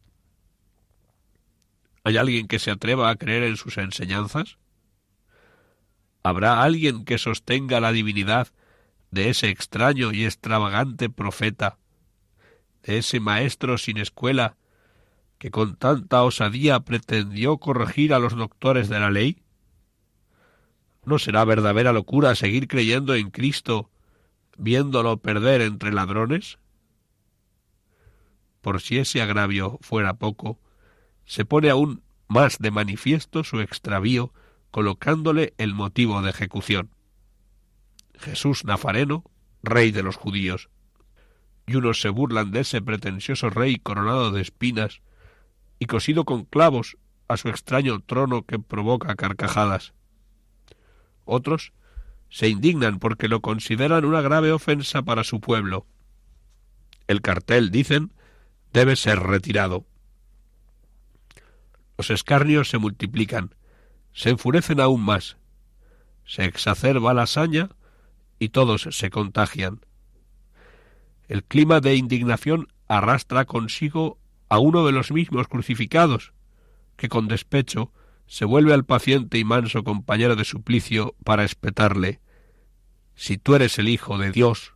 ¿Hay 2.05 2.17
alguien 2.17 2.47
que 2.47 2.59
se 2.59 2.71
atreva 2.71 3.11
a 3.11 3.17
creer 3.17 3.43
en 3.43 3.57
sus 3.57 3.79
enseñanzas? 3.79 4.59
¿Habrá 6.23 6.63
alguien 6.63 7.05
que 7.05 7.19
sostenga 7.19 7.81
la 7.81 7.93
divinidad 7.93 8.49
de 9.11 9.31
ese 9.31 9.49
extraño 9.49 10.13
y 10.13 10.25
extravagante 10.25 11.09
profeta, 11.09 11.79
de 12.83 12.99
ese 12.99 13.21
maestro 13.21 13.79
sin 13.79 13.99
escuela 13.99 14.57
que 15.39 15.51
con 15.51 15.77
tanta 15.77 16.23
osadía 16.23 16.81
pretendió 16.81 17.59
corregir 17.59 18.15
a 18.15 18.19
los 18.19 18.35
doctores 18.35 18.89
de 18.89 19.01
la 19.01 19.11
ley? 19.11 19.43
¿No 21.05 21.19
será 21.19 21.45
verdadera 21.45 21.93
locura 21.93 22.35
seguir 22.35 22.69
creyendo 22.69 23.15
en 23.15 23.31
Cristo 23.31 23.91
viéndolo 24.59 25.19
perder 25.19 25.61
entre 25.61 25.93
ladrones? 25.93 26.59
Por 28.61 28.81
si 28.81 28.99
ese 28.99 29.23
agravio 29.23 29.79
fuera 29.83 30.15
poco, 30.15 30.59
se 31.25 31.45
pone 31.45 31.71
aún 31.71 32.03
más 32.29 32.59
de 32.59 32.71
manifiesto 32.71 33.45
su 33.45 33.61
extravío 33.61 34.33
colocándole 34.71 35.55
el 35.59 35.75
motivo 35.75 36.21
de 36.23 36.31
ejecución. 36.31 36.91
Jesús 38.19 38.65
Nafareno, 38.65 39.25
rey 39.63 39.91
de 39.91 40.03
los 40.03 40.17
judíos. 40.17 40.71
Y 41.67 41.77
unos 41.77 42.01
se 42.01 42.09
burlan 42.09 42.51
de 42.51 42.61
ese 42.61 42.81
pretencioso 42.83 43.51
rey 43.51 43.77
coronado 43.77 44.31
de 44.31 44.41
espinas, 44.43 45.03
y 45.79 45.87
cosido 45.87 46.25
con 46.25 46.45
clavos 46.45 46.97
a 47.29 47.37
su 47.37 47.49
extraño 47.49 48.01
trono 48.01 48.45
que 48.45 48.59
provoca 48.59 49.15
carcajadas. 49.15 49.93
Otros 51.25 51.73
se 52.29 52.49
indignan 52.49 52.99
porque 52.99 53.29
lo 53.29 53.41
consideran 53.41 54.05
una 54.05 54.21
grave 54.21 54.53
ofensa 54.53 55.03
para 55.03 55.25
su 55.25 55.41
pueblo. 55.41 55.87
El 57.07 57.21
cartel, 57.21 57.71
dicen, 57.71 58.13
debe 58.73 58.97
ser 58.97 59.21
retirado. 59.21 59.87
Los 61.97 62.11
escarnios 62.11 62.69
se 62.69 62.79
multiplican, 62.79 63.55
se 64.13 64.31
enfurecen 64.31 64.81
aún 64.81 65.03
más, 65.03 65.37
se 66.25 66.45
exacerba 66.45 67.15
la 67.15 67.27
saña 67.27 67.71
y 68.39 68.51
todos 68.51 68.89
se 68.91 69.11
contagian. 69.11 69.81
El 71.29 71.43
clima 71.43 71.81
de 71.81 71.97
indignación 71.97 72.69
arrastra 72.87 73.47
consigo 73.47 74.19
a 74.49 74.59
uno 74.59 74.87
de 74.87 74.93
los 74.93 75.11
mismos 75.13 75.49
crucificados, 75.49 76.33
que 76.97 77.09
con 77.09 77.29
despecho 77.29 77.93
se 78.27 78.45
vuelve 78.45 78.73
al 78.73 78.85
paciente 78.85 79.39
y 79.39 79.45
manso 79.45 79.85
compañero 79.85 80.37
de 80.37 80.45
suplicio 80.45 81.15
para 81.25 81.45
espetarle 81.45 82.21
Si 83.15 83.39
tú 83.39 83.55
eres 83.55 83.79
el 83.79 83.89
Hijo 83.89 84.19
de 84.19 84.31
Dios, 84.31 84.75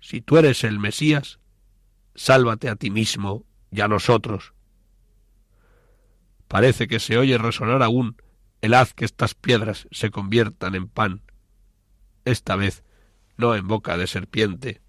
si 0.00 0.20
tú 0.20 0.36
eres 0.36 0.62
el 0.62 0.78
Mesías, 0.78 1.40
sálvate 2.14 2.68
a 2.68 2.76
ti 2.76 2.90
mismo 2.90 3.44
y 3.70 3.80
a 3.80 3.88
nosotros. 3.88 4.52
Parece 6.46 6.86
que 6.86 7.00
se 7.00 7.16
oye 7.16 7.38
resonar 7.38 7.82
aún 7.82 8.16
el 8.60 8.74
haz 8.74 8.94
que 8.94 9.04
estas 9.04 9.34
piedras 9.34 9.88
se 9.90 10.10
conviertan 10.10 10.74
en 10.74 10.86
pan, 10.86 11.22
esta 12.24 12.56
vez 12.56 12.84
no 13.36 13.54
en 13.54 13.66
boca 13.66 13.96
de 13.96 14.06
serpiente. 14.06 14.80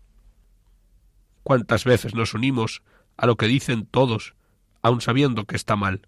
¿Cuántas 1.41 1.83
veces 1.83 2.13
nos 2.13 2.33
unimos 2.33 2.83
a 3.17 3.25
lo 3.25 3.35
que 3.35 3.47
dicen 3.47 3.85
todos, 3.85 4.35
aun 4.81 5.01
sabiendo 5.01 5.45
que 5.45 5.55
está 5.55 5.75
mal. 5.75 6.07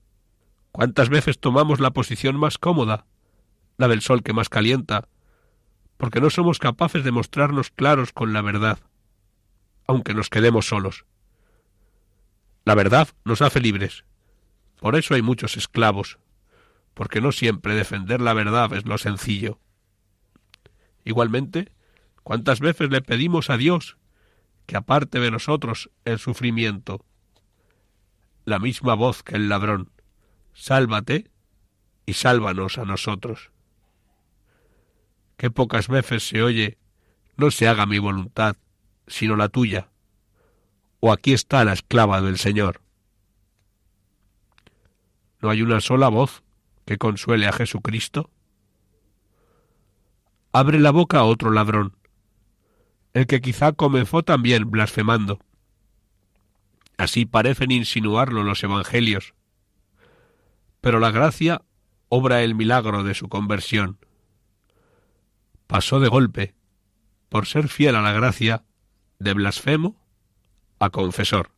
¿Cuántas 0.71 1.09
veces 1.09 1.39
tomamos 1.39 1.79
la 1.79 1.91
posición 1.91 2.35
más 2.35 2.57
cómoda, 2.57 3.05
la 3.77 3.87
del 3.87 4.01
sol 4.01 4.23
que 4.23 4.33
más 4.33 4.49
calienta, 4.49 5.07
porque 5.97 6.19
no 6.19 6.29
somos 6.29 6.59
capaces 6.59 7.03
de 7.03 7.11
mostrarnos 7.11 7.71
claros 7.71 8.11
con 8.11 8.33
la 8.33 8.41
verdad, 8.41 8.79
aunque 9.87 10.13
nos 10.13 10.29
quedemos 10.29 10.67
solos? 10.67 11.05
La 12.65 12.75
verdad 12.75 13.07
nos 13.23 13.41
hace 13.41 13.59
libres. 13.59 14.03
Por 14.79 14.95
eso 14.95 15.13
hay 15.13 15.21
muchos 15.21 15.55
esclavos, 15.55 16.19
porque 16.93 17.21
no 17.21 17.31
siempre 17.31 17.75
defender 17.75 18.19
la 18.19 18.33
verdad 18.33 18.73
es 18.73 18.85
lo 18.85 18.97
sencillo. 18.97 19.59
Igualmente, 21.05 21.71
¿cuántas 22.23 22.59
veces 22.59 22.89
le 22.89 23.01
pedimos 23.01 23.49
a 23.49 23.57
Dios 23.57 23.97
que 24.65 24.77
aparte 24.77 25.19
de 25.19 25.31
nosotros 25.31 25.89
el 26.05 26.19
sufrimiento. 26.19 27.05
La 28.45 28.59
misma 28.59 28.93
voz 28.93 29.23
que 29.23 29.35
el 29.35 29.49
ladrón, 29.49 29.91
sálvate 30.53 31.29
y 32.05 32.13
sálvanos 32.13 32.77
a 32.77 32.85
nosotros. 32.85 33.51
Qué 35.37 35.51
pocas 35.51 35.87
veces 35.87 36.27
se 36.27 36.41
oye, 36.41 36.77
no 37.37 37.51
se 37.51 37.67
haga 37.67 37.85
mi 37.85 37.99
voluntad, 37.99 38.55
sino 39.07 39.35
la 39.35 39.49
tuya. 39.49 39.89
O 40.99 41.11
aquí 41.11 41.33
está 41.33 41.65
la 41.65 41.73
esclava 41.73 42.21
del 42.21 42.37
Señor. 42.37 42.81
¿No 45.41 45.49
hay 45.49 45.61
una 45.61 45.81
sola 45.81 46.07
voz 46.07 46.43
que 46.85 46.97
consuele 46.97 47.47
a 47.47 47.53
Jesucristo? 47.53 48.31
Abre 50.53 50.79
la 50.79 50.91
boca 50.91 51.19
a 51.19 51.23
otro 51.23 51.51
ladrón 51.51 51.95
el 53.15 53.27
que 53.27 53.39
quizá 53.39 53.71
comenzó 53.71 54.23
también 54.23 54.69
blasfemando. 54.69 55.39
Así 56.97 57.25
parecen 57.25 57.71
insinuarlo 57.71 58.43
los 58.43 58.61
evangelios. 58.61 59.33
Pero 60.81 60.99
la 60.99 61.11
gracia 61.11 61.61
obra 62.09 62.43
el 62.43 62.55
milagro 62.55 63.03
de 63.05 63.13
su 63.13 63.29
conversión. 63.29 63.97
pasó 65.65 66.01
de 66.01 66.09
golpe, 66.09 66.55
por 67.29 67.47
ser 67.47 67.69
fiel 67.69 67.95
a 67.95 68.01
la 68.01 68.11
gracia, 68.11 68.65
de 69.17 69.33
blasfemo 69.33 69.95
a 70.79 70.89
confesor. 70.89 71.51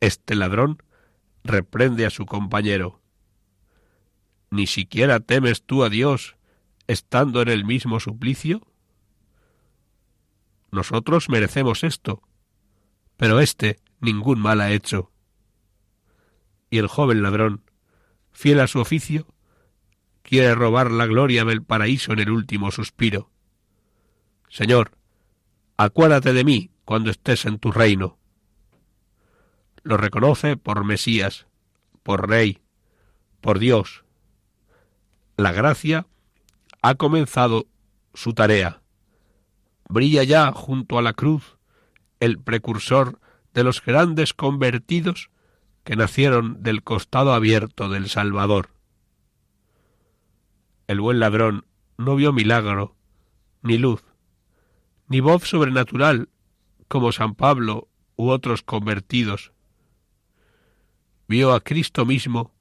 Este 0.00 0.34
ladrón 0.34 0.82
reprende 1.44 2.06
a 2.06 2.10
su 2.10 2.24
compañero. 2.24 3.02
¿Ni 4.50 4.66
siquiera 4.66 5.20
temes 5.20 5.64
tú 5.64 5.84
a 5.84 5.90
Dios 5.90 6.36
estando 6.86 7.42
en 7.42 7.48
el 7.48 7.66
mismo 7.66 8.00
suplicio? 8.00 8.67
Nosotros 10.70 11.28
merecemos 11.28 11.84
esto, 11.84 12.22
pero 13.16 13.40
éste 13.40 13.80
ningún 14.00 14.40
mal 14.40 14.60
ha 14.60 14.70
hecho. 14.70 15.10
Y 16.70 16.78
el 16.78 16.86
joven 16.86 17.22
ladrón, 17.22 17.62
fiel 18.32 18.60
a 18.60 18.66
su 18.66 18.78
oficio, 18.78 19.26
quiere 20.22 20.54
robar 20.54 20.90
la 20.90 21.06
gloria 21.06 21.44
del 21.44 21.62
paraíso 21.62 22.12
en 22.12 22.18
el 22.18 22.30
último 22.30 22.70
suspiro. 22.70 23.30
Señor, 24.50 24.92
acuérdate 25.76 26.32
de 26.32 26.44
mí 26.44 26.70
cuando 26.84 27.10
estés 27.10 27.46
en 27.46 27.58
tu 27.58 27.72
reino. 27.72 28.18
Lo 29.82 29.96
reconoce 29.96 30.56
por 30.56 30.84
Mesías, 30.84 31.46
por 32.02 32.28
Rey, 32.28 32.60
por 33.40 33.58
Dios. 33.58 34.04
La 35.36 35.52
gracia 35.52 36.06
ha 36.82 36.94
comenzado 36.96 37.66
su 38.12 38.34
tarea. 38.34 38.82
Brilla 39.88 40.22
ya 40.22 40.52
junto 40.52 40.98
a 40.98 41.02
la 41.02 41.12
cruz 41.12 41.56
el 42.20 42.38
precursor 42.38 43.20
de 43.54 43.64
los 43.64 43.84
grandes 43.84 44.34
convertidos 44.34 45.30
que 45.84 45.96
nacieron 45.96 46.62
del 46.62 46.82
costado 46.82 47.32
abierto 47.32 47.88
del 47.88 48.08
Salvador. 48.08 48.70
El 50.86 51.00
buen 51.00 51.18
ladrón 51.18 51.64
no 51.96 52.16
vio 52.16 52.32
milagro, 52.32 52.96
ni 53.62 53.78
luz, 53.78 54.04
ni 55.08 55.20
voz 55.20 55.44
sobrenatural 55.48 56.28
como 56.88 57.12
San 57.12 57.34
Pablo 57.34 57.88
u 58.16 58.28
otros 58.28 58.62
convertidos. 58.62 59.52
Vio 61.26 61.54
a 61.54 61.60
Cristo 61.60 62.04
mismo 62.04 62.54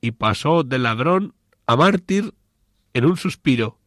y 0.00 0.12
pasó 0.12 0.62
de 0.62 0.78
ladrón 0.78 1.34
a 1.66 1.76
mártir 1.76 2.34
en 2.94 3.04
un 3.04 3.16
suspiro. 3.16 3.77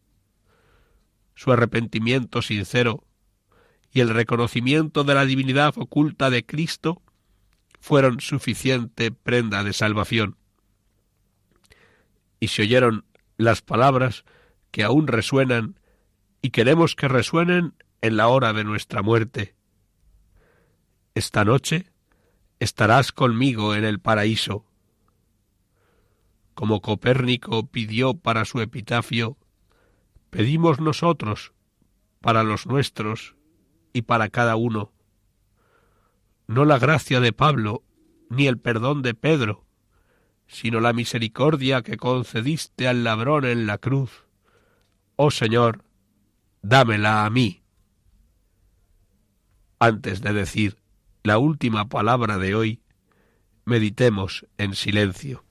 Su 1.41 1.51
arrepentimiento 1.51 2.43
sincero 2.43 3.03
y 3.91 4.01
el 4.01 4.10
reconocimiento 4.10 5.03
de 5.03 5.15
la 5.15 5.25
divinidad 5.25 5.74
oculta 5.75 6.29
de 6.29 6.45
Cristo 6.45 7.01
fueron 7.79 8.19
suficiente 8.19 9.10
prenda 9.10 9.63
de 9.63 9.74
salvación. 9.74 10.38
Y 12.39 12.50
se 12.50 12.62
oyeron 12.62 13.05
las 13.38 13.63
palabras 13.63 14.24
que 14.69 14.83
aún 14.83 15.07
resuenan 15.07 15.79
y 16.43 16.51
queremos 16.51 16.95
que 16.95 17.07
resuenen 17.07 17.74
en 18.01 18.17
la 18.17 18.27
hora 18.27 18.53
de 18.53 18.63
nuestra 18.63 19.01
muerte. 19.01 19.55
Esta 21.15 21.43
noche 21.43 21.88
estarás 22.60 23.12
conmigo 23.12 23.74
en 23.74 23.83
el 23.83 24.00
paraíso. 24.00 24.63
Como 26.53 26.81
Copérnico 26.81 27.65
pidió 27.65 28.13
para 28.13 28.45
su 28.45 28.62
epitafio, 28.62 29.39
pedimos 30.31 30.79
nosotros 30.79 31.53
para 32.21 32.43
los 32.43 32.65
nuestros 32.65 33.35
y 33.93 34.03
para 34.03 34.29
cada 34.29 34.55
uno. 34.55 34.91
No 36.47 36.65
la 36.65 36.79
gracia 36.79 37.19
de 37.19 37.33
Pablo, 37.33 37.83
ni 38.29 38.47
el 38.47 38.57
perdón 38.57 39.03
de 39.03 39.13
Pedro, 39.13 39.65
sino 40.47 40.79
la 40.79 40.93
misericordia 40.93 41.83
que 41.83 41.97
concediste 41.97 42.88
al 42.88 43.03
ladrón 43.03 43.45
en 43.45 43.67
la 43.67 43.77
cruz. 43.77 44.25
Oh 45.17 45.31
Señor, 45.31 45.83
dámela 46.61 47.25
a 47.25 47.29
mí. 47.29 47.61
Antes 49.79 50.22
de 50.22 50.33
decir 50.33 50.77
la 51.24 51.37
última 51.37 51.89
palabra 51.89 52.37
de 52.37 52.55
hoy, 52.55 52.81
meditemos 53.65 54.46
en 54.57 54.75
silencio. 54.75 55.44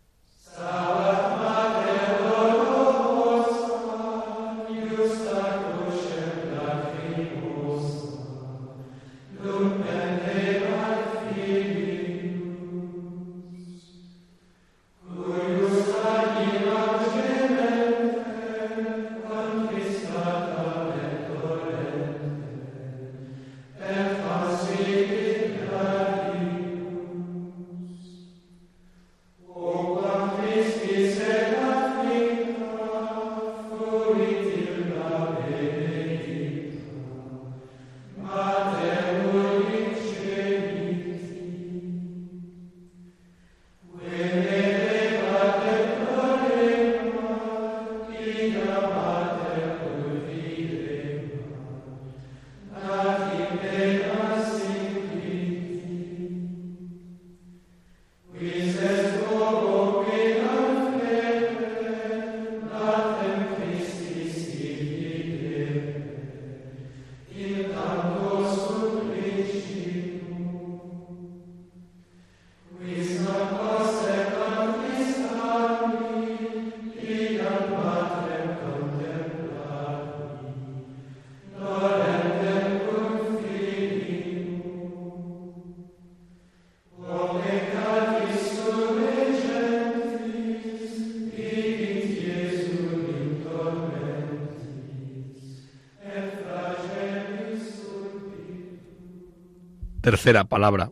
Tercera 100.10 100.42
palabra. 100.42 100.90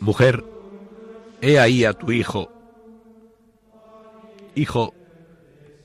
Mujer, 0.00 0.42
he 1.42 1.58
ahí 1.58 1.84
a 1.84 1.92
tu 1.92 2.10
hijo. 2.10 2.48
Hijo, 4.54 4.94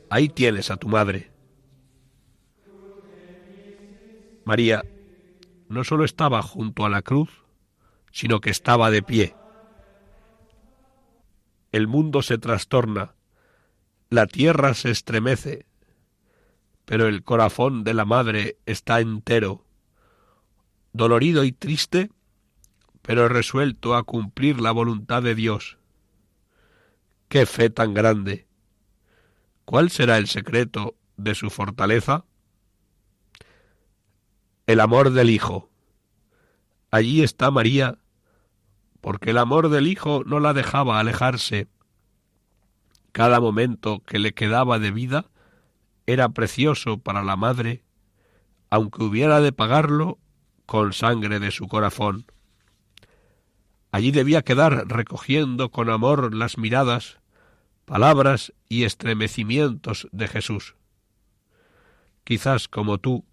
ahí 0.09 0.29
tienes 0.29 0.71
a 0.71 0.77
tu 0.77 0.87
madre. 0.87 1.33
María 4.45 4.85
no 5.67 5.83
solo 5.83 6.05
estaba 6.05 6.41
junto 6.41 6.85
a 6.85 6.89
la 6.89 7.01
cruz, 7.01 7.43
sino 8.09 8.39
que 8.39 8.51
estaba 8.51 8.89
de 8.89 9.01
pie. 9.01 9.35
El 11.73 11.87
mundo 11.87 12.21
se 12.21 12.37
trastorna, 12.37 13.15
la 14.09 14.27
tierra 14.27 14.75
se 14.75 14.91
estremece, 14.91 15.65
pero 16.85 17.07
el 17.07 17.25
corazón 17.25 17.83
de 17.83 17.93
la 17.93 18.05
madre 18.05 18.59
está 18.65 19.01
entero 19.01 19.64
dolorido 20.95 21.43
y 21.43 21.51
triste, 21.51 22.09
pero 23.01 23.27
resuelto 23.27 23.95
a 23.95 24.03
cumplir 24.03 24.61
la 24.61 24.71
voluntad 24.71 25.21
de 25.21 25.35
Dios. 25.35 25.77
¡Qué 27.27 27.45
fe 27.45 27.69
tan 27.69 27.93
grande! 27.93 28.47
¿Cuál 29.65 29.89
será 29.89 30.17
el 30.17 30.27
secreto 30.27 30.95
de 31.17 31.35
su 31.35 31.49
fortaleza? 31.49 32.23
El 34.67 34.79
amor 34.79 35.11
del 35.11 35.31
Hijo. 35.31 35.69
Allí 36.91 37.23
está 37.23 37.51
María, 37.51 37.97
porque 39.01 39.31
el 39.31 39.37
amor 39.37 39.67
del 39.67 39.87
Hijo 39.87 40.23
no 40.25 40.39
la 40.39 40.53
dejaba 40.53 41.01
alejarse. 41.01 41.67
Cada 43.11 43.41
momento 43.41 44.01
que 44.05 44.17
le 44.17 44.33
quedaba 44.33 44.79
de 44.79 44.91
vida 44.91 45.25
era 46.05 46.29
precioso 46.29 46.99
para 46.99 47.21
la 47.21 47.35
madre, 47.35 47.83
aunque 48.69 49.03
hubiera 49.03 49.41
de 49.41 49.51
pagarlo 49.51 50.19
con 50.65 50.93
sangre 50.93 51.39
de 51.39 51.51
su 51.51 51.67
corazón. 51.67 52.25
Allí 53.91 54.11
debía 54.11 54.41
quedar 54.41 54.87
recogiendo 54.87 55.69
con 55.69 55.89
amor 55.89 56.33
las 56.35 56.57
miradas, 56.57 57.19
palabras 57.85 58.53
y 58.67 58.83
estremecimientos 58.83 60.07
de 60.11 60.27
Jesús. 60.27 60.75
quizás 62.23 62.67
como 62.67 62.97
tú, 62.97 63.23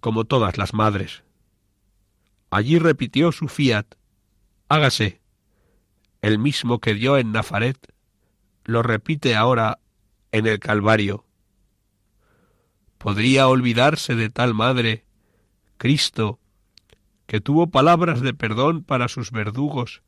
como 0.00 0.24
todas 0.24 0.58
las 0.58 0.74
madres. 0.74 1.22
Allí 2.50 2.78
repitió 2.78 3.30
su 3.30 3.48
fiat, 3.48 3.86
hágase. 4.68 5.20
El 6.20 6.38
mismo 6.38 6.80
que 6.80 6.94
dio 6.94 7.16
en 7.16 7.32
Nazaret, 7.32 7.78
lo 8.64 8.82
repite 8.82 9.36
ahora 9.36 9.78
en 10.32 10.46
el 10.46 10.58
Calvario. 10.58 11.24
¿Podría 12.98 13.48
olvidarse 13.48 14.14
de 14.14 14.30
tal 14.30 14.52
madre, 14.54 15.04
Cristo, 15.82 16.38
que 17.26 17.40
tuvo 17.40 17.72
palabras 17.72 18.20
de 18.20 18.34
perdón 18.34 18.84
para 18.84 19.08
sus 19.08 19.32
verdugos 19.32 20.04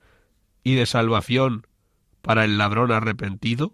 y 0.62 0.76
de 0.76 0.86
salvación 0.86 1.66
para 2.22 2.44
el 2.44 2.58
ladrón 2.58 2.92
arrepentido? 2.92 3.72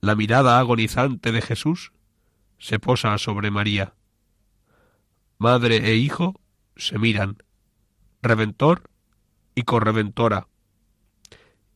La 0.00 0.14
mirada 0.14 0.58
agonizante 0.58 1.32
de 1.32 1.42
Jesús 1.42 1.92
se 2.56 2.78
posa 2.78 3.18
sobre 3.18 3.50
María. 3.50 3.92
Madre 5.36 5.76
e 5.90 5.96
hijo 5.96 6.40
se 6.76 6.98
miran, 6.98 7.36
reventor 8.22 8.88
y 9.54 9.64
correventora. 9.64 10.48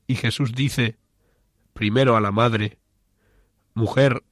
Y 0.07 0.14
Jesús 0.14 0.55
dice, 0.55 0.97
primero 1.75 2.16
a 2.16 2.23
la 2.23 2.33
madre, 2.33 2.79
Mujer, 3.75 4.25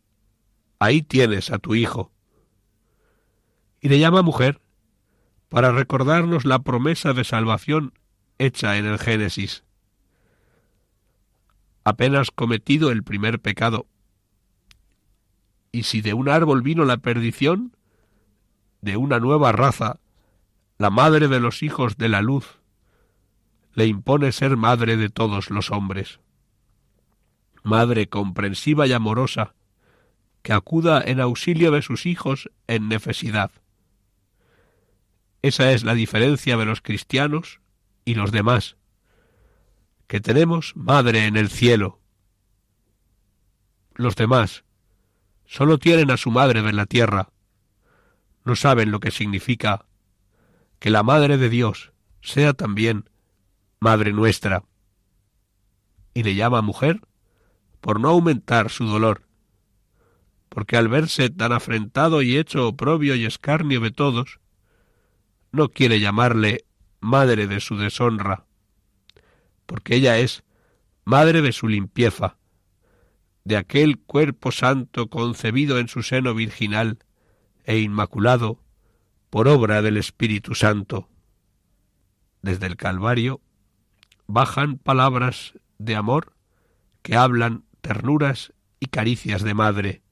ahí 0.79 1.03
tienes 1.03 1.51
a 1.51 1.59
tu 1.59 1.75
hijo. 1.75 2.15
Y 3.87 3.88
le 3.88 4.01
llama 4.01 4.22
mujer 4.22 4.61
para 5.49 5.70
recordarnos 5.70 6.44
la 6.44 6.59
promesa 6.59 7.12
de 7.12 7.22
salvación 7.22 7.92
hecha 8.37 8.79
en 8.79 8.85
el 8.85 8.99
Génesis. 8.99 9.62
Apenas 11.85 12.33
cometido 12.33 12.90
el 12.90 13.05
primer 13.05 13.38
pecado. 13.38 13.87
Y 15.70 15.85
si 15.85 16.01
de 16.01 16.14
un 16.14 16.29
árbol 16.29 16.62
vino 16.62 16.85
la 16.85 16.96
perdición, 16.96 17.77
de 18.81 18.96
una 18.96 19.20
nueva 19.20 19.53
raza, 19.53 20.01
la 20.79 20.90
madre 20.90 21.29
de 21.29 21.38
los 21.38 21.62
hijos 21.62 21.96
de 21.96 22.09
la 22.09 22.22
luz, 22.22 22.59
le 23.72 23.87
impone 23.87 24.33
ser 24.33 24.57
madre 24.57 24.96
de 24.96 25.11
todos 25.11 25.49
los 25.49 25.70
hombres. 25.70 26.18
Madre 27.62 28.09
comprensiva 28.09 28.88
y 28.88 28.92
amorosa, 28.92 29.55
que 30.42 30.53
acuda 30.53 31.01
en 31.07 31.20
auxilio 31.20 31.70
de 31.70 31.83
sus 31.83 32.05
hijos 32.05 32.51
en 32.66 32.88
necesidad. 32.88 33.53
Esa 35.42 35.72
es 35.72 35.85
la 35.85 35.94
diferencia 35.94 36.57
de 36.57 36.64
los 36.64 36.81
cristianos 36.81 37.61
y 38.05 38.14
los 38.14 38.33
demás, 38.33 38.77
que 40.07 40.20
tenemos 40.20 40.75
madre 40.77 41.27
en 41.27 41.37
el 41.37 41.51
cielo. 41.51 42.01
Los 43.94 44.16
demás 44.16 44.64
solo 45.46 45.79
tienen 45.79 46.11
a 46.11 46.16
su 46.16 46.31
madre 46.31 46.62
de 46.62 46.72
la 46.72 46.87
tierra, 46.87 47.31
no 48.44 48.55
saben 48.55 48.90
lo 48.90 49.01
que 49.01 49.11
significa 49.11 49.87
que 50.79 50.90
la 50.90 51.03
madre 51.03 51.37
de 51.37 51.49
Dios 51.49 51.92
sea 52.20 52.53
también 52.53 53.11
madre 53.81 54.12
nuestra. 54.12 54.64
Y 56.14 56.22
le 56.22 56.35
llama 56.35 56.62
mujer 56.62 57.01
por 57.81 58.01
no 58.01 58.11
aumentar 58.11 58.70
su 58.70 58.87
dolor, 58.87 59.22
porque 60.49 60.77
al 60.77 60.88
verse 60.88 61.31
tan 61.31 61.53
afrentado 61.53 62.22
y 62.22 62.37
hecho 62.37 62.68
oprobio 62.68 63.14
y 63.14 63.25
escarnio 63.25 63.81
de 63.81 63.90
todos, 63.90 64.40
no 65.57 65.71
quiere 65.71 65.99
llamarle 65.99 66.64
madre 67.01 67.47
de 67.47 67.61
su 67.61 67.77
deshonra, 67.77 68.47
porque 69.66 69.97
ella 69.97 70.19
es 70.19 70.45
madre 71.05 71.42
de 71.42 71.53
su 71.53 71.66
limpieza, 71.66 72.37
de 73.45 73.57
aquel 73.57 73.99
cuerpo 73.99 74.53
santo 74.53 75.09
concebido 75.09 75.79
en 75.79 75.88
su 75.88 76.03
seno 76.03 76.35
virginal 76.35 76.99
e 77.64 77.79
inmaculado 77.79 78.61
por 79.31 79.49
obra 79.49 79.83
del 79.83 79.97
Espíritu 79.97 80.55
Santo. 80.55 81.09
Desde 82.42 82.66
el 82.66 82.77
Calvario 82.77 83.40
bajan 84.27 84.79
palabras 84.79 85.55
de 85.79 85.97
amor 85.97 86.35
que 87.03 87.16
hablan 87.16 87.64
ternuras 87.81 88.53
y 88.81 88.87
caricias 88.87 89.42
de 89.42 89.55
madre. 89.55 90.03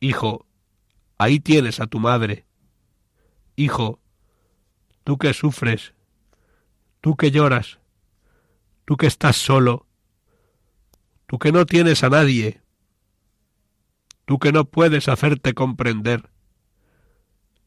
Hijo, 0.00 0.46
ahí 1.18 1.40
tienes 1.40 1.80
a 1.80 1.86
tu 1.86 2.00
madre. 2.00 2.46
Hijo, 3.56 4.00
tú 5.04 5.18
que 5.18 5.34
sufres, 5.34 5.94
tú 7.00 7.16
que 7.16 7.30
lloras, 7.30 7.78
tú 8.86 8.96
que 8.96 9.06
estás 9.06 9.36
solo, 9.36 9.86
tú 11.26 11.38
que 11.38 11.52
no 11.52 11.66
tienes 11.66 12.02
a 12.02 12.08
nadie, 12.08 12.62
tú 14.24 14.38
que 14.38 14.52
no 14.52 14.64
puedes 14.64 15.08
hacerte 15.08 15.52
comprender, 15.52 16.30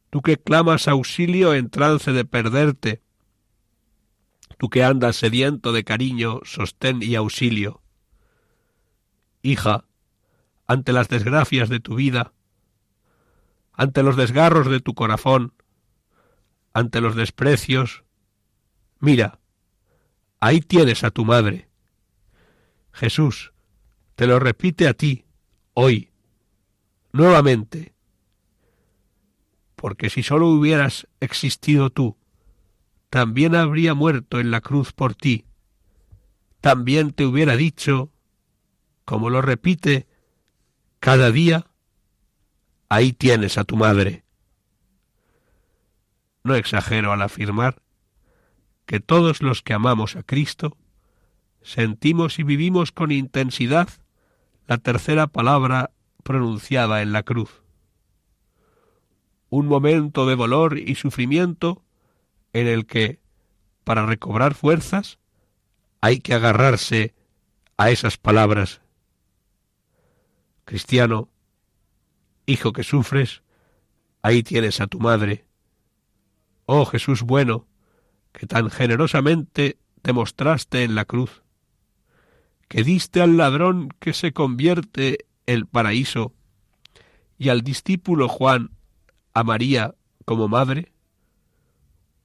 tú 0.09 0.21
que 0.21 0.37
clamas 0.37 0.87
auxilio 0.87 1.53
en 1.53 1.69
trance 1.69 2.11
de 2.11 2.25
perderte, 2.25 3.03
tú 4.57 4.69
que 4.69 4.83
andas 4.83 5.15
sediento 5.15 5.71
de 5.71 5.83
cariño, 5.83 6.41
sostén 6.43 7.03
y 7.03 7.13
auxilio. 7.15 7.81
Hija, 9.43 9.85
ante 10.65 10.91
las 10.91 11.07
desgracias 11.07 11.69
de 11.69 11.79
tu 11.79 11.95
vida, 11.95 12.33
ante 13.73 14.01
los 14.01 14.15
desgarros 14.15 14.67
de 14.67 14.79
tu 14.79 14.95
corazón, 14.95 15.53
ante 16.77 17.01
los 17.01 17.15
desprecios. 17.15 18.03
Mira, 18.99 19.39
ahí 20.39 20.61
tienes 20.61 21.03
a 21.03 21.09
tu 21.09 21.25
madre. 21.25 21.69
Jesús 22.91 23.51
te 24.13 24.27
lo 24.27 24.37
repite 24.37 24.87
a 24.87 24.93
ti, 24.93 25.25
hoy, 25.73 26.11
nuevamente, 27.11 27.95
porque 29.75 30.11
si 30.11 30.21
sólo 30.21 30.49
hubieras 30.49 31.07
existido 31.19 31.89
tú, 31.89 32.15
también 33.09 33.55
habría 33.55 33.95
muerto 33.95 34.39
en 34.39 34.51
la 34.51 34.61
cruz 34.61 34.93
por 34.93 35.15
ti, 35.15 35.45
también 36.61 37.11
te 37.11 37.25
hubiera 37.25 37.57
dicho, 37.57 38.11
como 39.03 39.31
lo 39.31 39.41
repite 39.41 40.05
cada 40.99 41.31
día, 41.31 41.65
ahí 42.87 43.13
tienes 43.13 43.57
a 43.57 43.63
tu 43.63 43.77
madre. 43.77 44.26
No 46.47 46.55
exagero 46.55 47.11
al 47.11 47.21
afirmar 47.21 47.81
que 48.85 49.01
todos 49.01 49.41
los 49.41 49.61
que 49.61 49.73
amamos 49.73 50.15
a 50.15 50.23
Cristo 50.23 50.77
sentimos 51.61 52.39
y 52.39 52.43
vivimos 52.43 52.93
con 52.93 53.11
intensidad 53.11 53.89
la 54.65 54.77
tercera 54.77 55.27
palabra 55.27 55.91
pronunciada 56.23 57.01
en 57.01 57.11
la 57.11 57.23
cruz. 57.23 57.63
Un 59.49 59.67
momento 59.67 60.25
de 60.25 60.37
dolor 60.37 60.77
y 60.77 60.95
sufrimiento 60.95 61.83
en 62.53 62.67
el 62.67 62.85
que, 62.85 63.19
para 63.83 64.05
recobrar 64.05 64.53
fuerzas, 64.53 65.19
hay 65.99 66.21
que 66.21 66.33
agarrarse 66.33 67.13
a 67.75 67.91
esas 67.91 68.17
palabras. 68.17 68.79
Cristiano, 70.63 71.27
hijo 72.45 72.71
que 72.71 72.85
sufres, 72.85 73.43
ahí 74.21 74.43
tienes 74.43 74.79
a 74.79 74.87
tu 74.87 75.01
madre. 75.01 75.46
Oh 76.69 76.85
Jesús 76.85 77.21
bueno, 77.23 77.65
que 78.33 78.45
tan 78.45 78.69
generosamente 78.69 79.79
te 80.01 80.11
mostraste 80.11 80.83
en 80.83 80.95
la 80.95 81.05
cruz, 81.05 81.41
que 82.67 82.83
diste 82.83 83.21
al 83.21 83.37
ladrón 83.37 83.87
que 83.99 84.11
se 84.11 84.33
convierte 84.33 85.25
el 85.45 85.65
paraíso, 85.65 86.33
y 87.37 87.49
al 87.49 87.61
discípulo 87.61 88.27
Juan 88.27 88.71
a 89.33 89.45
María 89.45 89.95
como 90.25 90.49
madre, 90.49 90.91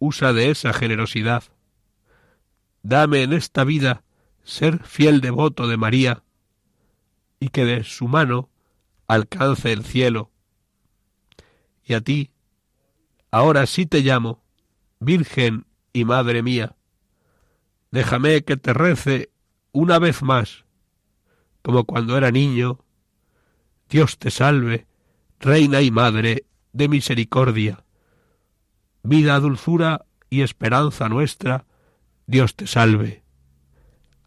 usa 0.01 0.33
de 0.33 0.51
esa 0.51 0.73
generosidad. 0.73 1.45
Dame 2.83 3.23
en 3.23 3.33
esta 3.33 3.63
vida 3.63 4.03
ser 4.43 4.83
fiel 4.83 5.21
devoto 5.21 5.69
de 5.69 5.77
María, 5.77 6.25
y 7.39 7.51
que 7.51 7.65
de 7.65 7.85
su 7.85 8.09
mano 8.09 8.51
alcance 9.07 9.73
el 9.73 9.85
cielo. 9.85 10.33
Y 11.85 11.95
a 11.95 12.01
ti, 12.01 12.32
Ahora 13.35 13.65
sí 13.65 13.87
te 13.87 14.03
llamo, 14.03 14.45
Virgen 15.01 15.65
y 15.95 16.05
Madre 16.05 16.43
mía. 16.43 16.77
Déjame 17.91 18.45
que 18.45 18.59
te 18.59 18.75
rece 18.75 19.31
una 19.73 19.99
vez 19.99 20.23
más, 20.23 20.67
como 21.63 21.85
cuando 21.85 22.19
era 22.19 22.31
niño. 22.31 22.81
Dios 23.89 24.19
te 24.19 24.31
salve, 24.31 24.87
Reina 25.41 25.81
y 25.81 25.91
Madre 25.91 26.45
de 26.75 26.89
misericordia. 26.89 27.87
Vida, 29.03 29.41
dulzura 29.41 30.05
y 30.29 30.43
esperanza 30.43 31.09
nuestra, 31.09 31.65
Dios 32.27 32.55
te 32.55 32.67
salve. 32.67 33.23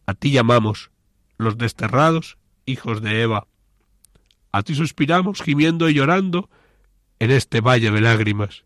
A 0.08 0.16
ti 0.16 0.32
llamamos, 0.32 0.90
los 1.38 1.60
desterrados 1.60 2.40
hijos 2.66 3.04
de 3.04 3.22
Eva. 3.22 3.48
A 4.52 4.64
ti 4.64 4.74
suspiramos 4.74 5.44
gimiendo 5.44 5.90
y 5.90 5.94
llorando 5.94 6.50
en 7.20 7.30
este 7.30 7.62
valle 7.62 7.92
de 7.92 8.02
lágrimas. 8.02 8.66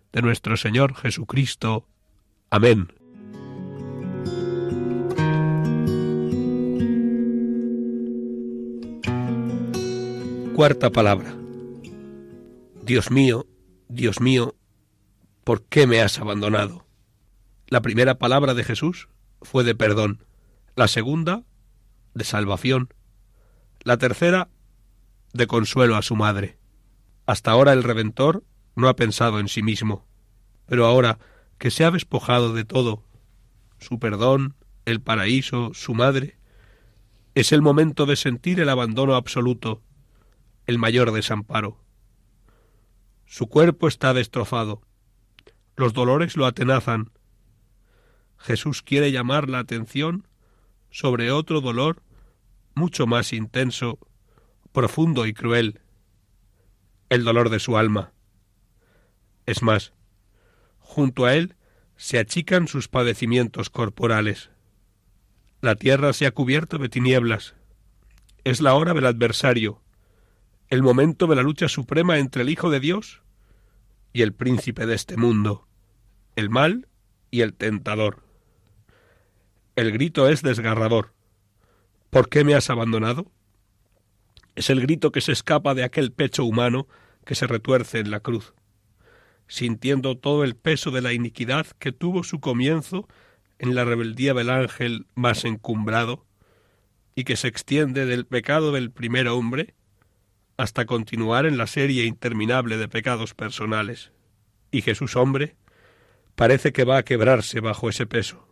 de 0.11 0.21
nuestro 0.21 0.57
Señor 0.57 0.95
Jesucristo. 0.95 1.87
Amén. 2.49 2.93
Cuarta 10.55 10.91
palabra. 10.91 11.33
Dios 12.83 13.09
mío, 13.09 13.47
Dios 13.87 14.19
mío, 14.19 14.55
¿por 15.43 15.63
qué 15.63 15.87
me 15.87 16.01
has 16.01 16.19
abandonado? 16.19 16.85
La 17.67 17.81
primera 17.81 18.19
palabra 18.19 18.53
de 18.53 18.63
Jesús 18.63 19.07
fue 19.41 19.63
de 19.63 19.75
perdón, 19.75 20.25
la 20.75 20.87
segunda 20.87 21.43
de 22.13 22.25
salvación, 22.25 22.93
la 23.83 23.97
tercera 23.97 24.49
de 25.33 25.47
consuelo 25.47 25.95
a 25.95 26.01
su 26.01 26.15
madre. 26.15 26.57
Hasta 27.25 27.51
ahora 27.51 27.73
el 27.73 27.83
Redentor 27.83 28.43
no 28.75 28.87
ha 28.87 28.95
pensado 28.95 29.39
en 29.39 29.47
sí 29.47 29.63
mismo, 29.63 30.05
pero 30.65 30.85
ahora 30.85 31.19
que 31.57 31.71
se 31.71 31.85
ha 31.85 31.91
despojado 31.91 32.53
de 32.53 32.65
todo, 32.65 33.03
su 33.79 33.99
perdón, 33.99 34.55
el 34.85 35.01
paraíso, 35.01 35.71
su 35.73 35.93
madre, 35.93 36.37
es 37.35 37.51
el 37.51 37.61
momento 37.61 38.05
de 38.05 38.15
sentir 38.15 38.59
el 38.59 38.69
abandono 38.69 39.15
absoluto, 39.15 39.81
el 40.65 40.77
mayor 40.77 41.11
desamparo. 41.11 41.77
Su 43.25 43.47
cuerpo 43.47 43.87
está 43.87 44.13
destrozado, 44.13 44.81
los 45.75 45.93
dolores 45.93 46.35
lo 46.35 46.45
atenazan. 46.45 47.11
Jesús 48.37 48.81
quiere 48.81 49.11
llamar 49.11 49.49
la 49.49 49.59
atención 49.59 50.27
sobre 50.89 51.31
otro 51.31 51.61
dolor 51.61 52.03
mucho 52.75 53.07
más 53.07 53.33
intenso, 53.33 53.99
profundo 54.71 55.25
y 55.25 55.33
cruel, 55.33 55.81
el 57.09 57.23
dolor 57.23 57.49
de 57.49 57.59
su 57.59 57.77
alma. 57.77 58.13
Es 59.51 59.61
más, 59.61 59.91
junto 60.79 61.25
a 61.25 61.35
él 61.35 61.55
se 61.97 62.19
achican 62.19 62.69
sus 62.69 62.87
padecimientos 62.87 63.69
corporales. 63.69 64.49
La 65.59 65.75
tierra 65.75 66.13
se 66.13 66.25
ha 66.25 66.31
cubierto 66.31 66.77
de 66.77 66.87
tinieblas. 66.87 67.53
Es 68.45 68.61
la 68.61 68.75
hora 68.75 68.93
del 68.93 69.05
adversario, 69.05 69.81
el 70.69 70.81
momento 70.83 71.27
de 71.27 71.35
la 71.35 71.41
lucha 71.41 71.67
suprema 71.67 72.17
entre 72.17 72.43
el 72.43 72.49
Hijo 72.49 72.69
de 72.69 72.79
Dios 72.79 73.23
y 74.13 74.21
el 74.21 74.31
príncipe 74.31 74.85
de 74.85 74.95
este 74.95 75.17
mundo, 75.17 75.67
el 76.37 76.49
mal 76.49 76.87
y 77.29 77.41
el 77.41 77.53
tentador. 77.53 78.23
El 79.75 79.91
grito 79.91 80.29
es 80.29 80.43
desgarrador. 80.43 81.13
¿Por 82.09 82.29
qué 82.29 82.45
me 82.45 82.55
has 82.55 82.69
abandonado? 82.69 83.29
Es 84.55 84.69
el 84.69 84.79
grito 84.79 85.11
que 85.11 85.19
se 85.19 85.33
escapa 85.33 85.73
de 85.73 85.83
aquel 85.83 86.13
pecho 86.13 86.45
humano 86.45 86.87
que 87.25 87.35
se 87.35 87.47
retuerce 87.47 87.99
en 87.99 88.11
la 88.11 88.21
cruz, 88.21 88.53
sintiendo 89.51 90.17
todo 90.17 90.45
el 90.45 90.55
peso 90.55 90.91
de 90.91 91.01
la 91.01 91.11
iniquidad 91.11 91.67
que 91.77 91.91
tuvo 91.91 92.23
su 92.23 92.39
comienzo 92.39 93.09
en 93.59 93.75
la 93.75 93.83
rebeldía 93.83 94.33
del 94.33 94.49
ángel 94.49 95.07
más 95.13 95.43
encumbrado, 95.43 96.25
y 97.15 97.25
que 97.25 97.35
se 97.35 97.49
extiende 97.49 98.05
del 98.05 98.25
pecado 98.25 98.71
del 98.71 98.91
primer 98.91 99.27
hombre 99.27 99.75
hasta 100.55 100.85
continuar 100.85 101.45
en 101.45 101.57
la 101.57 101.67
serie 101.67 102.05
interminable 102.05 102.77
de 102.77 102.87
pecados 102.87 103.33
personales. 103.33 104.13
Y 104.71 104.83
Jesús 104.83 105.17
hombre 105.17 105.57
parece 106.35 106.71
que 106.71 106.85
va 106.85 106.99
a 106.99 107.03
quebrarse 107.03 107.59
bajo 107.59 107.89
ese 107.89 108.05
peso. 108.05 108.47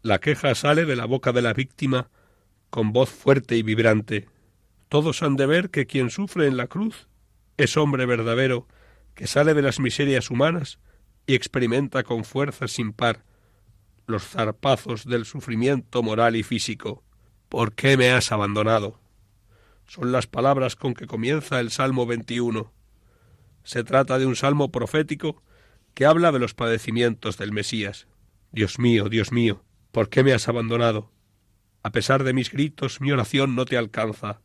La 0.00 0.18
queja 0.18 0.54
sale 0.54 0.86
de 0.86 0.96
la 0.96 1.04
boca 1.04 1.32
de 1.32 1.42
la 1.42 1.52
víctima 1.52 2.08
con 2.70 2.92
voz 2.92 3.10
fuerte 3.10 3.58
y 3.58 3.62
vibrante. 3.62 4.30
Todos 4.88 5.22
han 5.22 5.36
de 5.36 5.44
ver 5.44 5.68
que 5.68 5.84
quien 5.84 6.08
sufre 6.08 6.46
en 6.46 6.56
la 6.56 6.68
cruz 6.68 7.06
es 7.58 7.76
hombre 7.76 8.06
verdadero 8.06 8.66
que 9.14 9.26
sale 9.26 9.54
de 9.54 9.62
las 9.62 9.80
miserias 9.80 10.30
humanas 10.30 10.78
y 11.26 11.34
experimenta 11.34 12.02
con 12.02 12.24
fuerza 12.24 12.68
sin 12.68 12.92
par 12.92 13.24
los 14.06 14.22
zarpazos 14.24 15.06
del 15.06 15.24
sufrimiento 15.24 16.02
moral 16.02 16.36
y 16.36 16.42
físico. 16.42 17.02
¿Por 17.48 17.74
qué 17.74 17.96
me 17.96 18.10
has 18.10 18.32
abandonado? 18.32 19.00
son 19.86 20.12
las 20.12 20.26
palabras 20.26 20.76
con 20.76 20.94
que 20.94 21.06
comienza 21.06 21.60
el 21.60 21.70
Salmo 21.70 22.06
21. 22.06 22.72
Se 23.62 23.84
trata 23.84 24.18
de 24.18 24.26
un 24.26 24.36
salmo 24.36 24.70
profético 24.70 25.42
que 25.94 26.06
habla 26.06 26.32
de 26.32 26.38
los 26.38 26.54
padecimientos 26.54 27.38
del 27.38 27.52
Mesías. 27.52 28.08
Dios 28.50 28.78
mío, 28.78 29.08
Dios 29.08 29.32
mío, 29.32 29.64
¿por 29.92 30.08
qué 30.08 30.22
me 30.22 30.32
has 30.32 30.48
abandonado? 30.48 31.10
A 31.82 31.92
pesar 31.92 32.24
de 32.24 32.32
mis 32.32 32.50
gritos, 32.50 33.00
mi 33.00 33.12
oración 33.12 33.54
no 33.54 33.64
te 33.64 33.76
alcanza. 33.76 34.40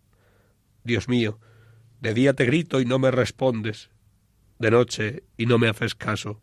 Dios 0.84 1.08
mío, 1.08 1.40
de 2.02 2.14
día 2.14 2.34
te 2.34 2.46
grito 2.46 2.82
y 2.82 2.86
no 2.86 3.00
me 3.00 3.12
respondes, 3.12 3.90
de 4.60 4.72
noche 4.72 5.24
y 5.38 5.46
no 5.46 5.58
me 5.58 5.70
haces 5.70 5.96
caso, 5.96 6.42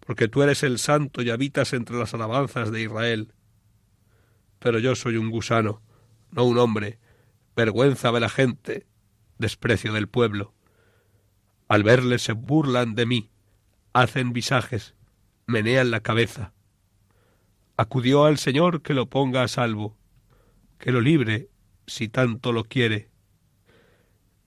porque 0.00 0.28
tú 0.28 0.42
eres 0.42 0.62
el 0.62 0.78
santo 0.78 1.22
y 1.22 1.30
habitas 1.30 1.72
entre 1.72 1.96
las 1.96 2.12
alabanzas 2.12 2.70
de 2.72 2.82
Israel. 2.82 3.32
Pero 4.58 4.78
yo 4.78 4.94
soy 4.94 5.16
un 5.16 5.30
gusano, 5.30 5.80
no 6.32 6.44
un 6.44 6.58
hombre, 6.58 6.98
vergüenza 7.56 8.10
de 8.12 8.20
la 8.20 8.28
gente, 8.28 8.86
desprecio 9.38 9.92
del 9.92 10.08
pueblo. 10.08 10.52
Al 11.68 11.84
verle 11.84 12.18
se 12.18 12.32
burlan 12.32 12.94
de 12.94 13.06
mí, 13.06 13.30
hacen 13.92 14.32
visajes, 14.32 14.94
menean 15.46 15.90
la 15.90 16.00
cabeza. 16.00 16.52
Acudió 17.76 18.24
al 18.24 18.38
Señor 18.38 18.82
que 18.82 18.92
lo 18.92 19.08
ponga 19.08 19.42
a 19.42 19.48
salvo, 19.48 19.96
que 20.78 20.90
lo 20.90 21.00
libre 21.00 21.48
si 21.86 22.08
tanto 22.08 22.52
lo 22.52 22.64
quiere. 22.64 23.08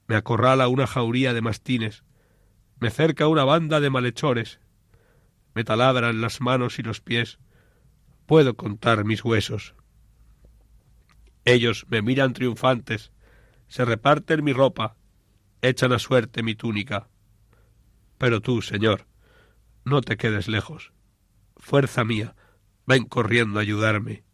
Me 0.08 0.15
acorrala 0.15 0.67
una 0.67 0.86
jauría 0.86 1.34
de 1.34 1.41
mastines, 1.41 2.04
me 2.84 2.91
cerca 2.91 3.30
una 3.30 3.46
banda 3.46 3.80
de 3.80 3.89
malhechores, 3.89 4.60
me 5.56 5.63
taladran 5.63 6.19
las 6.19 6.41
manos 6.41 6.80
y 6.80 6.84
los 6.84 7.00
pies, 7.00 7.39
puedo 8.26 8.58
contar 8.58 9.06
mis 9.06 9.24
huesos. 9.24 9.74
Ellos 11.46 11.86
me 11.88 12.02
miran 12.02 12.34
triunfantes, 12.34 13.13
se 13.69 13.86
reparten 13.86 14.43
mi 14.43 14.52
ropa, 14.52 14.98
echan 15.62 15.93
a 15.93 15.98
suerte 15.98 16.43
mi 16.43 16.56
túnica. 16.56 17.08
Pero 18.17 18.41
tú, 18.41 18.62
Señor, 18.62 19.08
no 19.86 20.02
te 20.02 20.17
quedes 20.17 20.50
lejos. 20.50 20.91
Fuerza 21.56 22.04
mía, 22.04 22.36
ven 22.86 23.06
corriendo 23.06 23.60
a 23.60 23.62
ayudarme. 23.62 24.26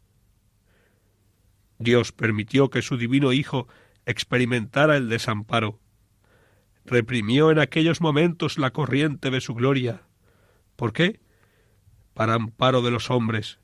Dios 1.78 2.12
permitió 2.14 2.72
que 2.72 2.82
su 2.82 2.98
divino 2.98 3.32
Hijo 3.32 3.68
experimentara 4.08 4.98
el 4.98 5.08
desamparo. 5.08 5.80
Reprimió 6.90 7.52
en 7.52 7.60
aquellos 7.60 8.02
momentos 8.02 8.58
la 8.58 8.72
corriente 8.72 9.30
de 9.30 9.42
su 9.42 9.54
gloria. 9.54 10.02
¿Por 10.76 10.92
qué? 10.92 11.20
Para 12.16 12.34
amparo 12.34 12.82
de 12.82 12.90
los 12.90 13.12
hombres, 13.12 13.60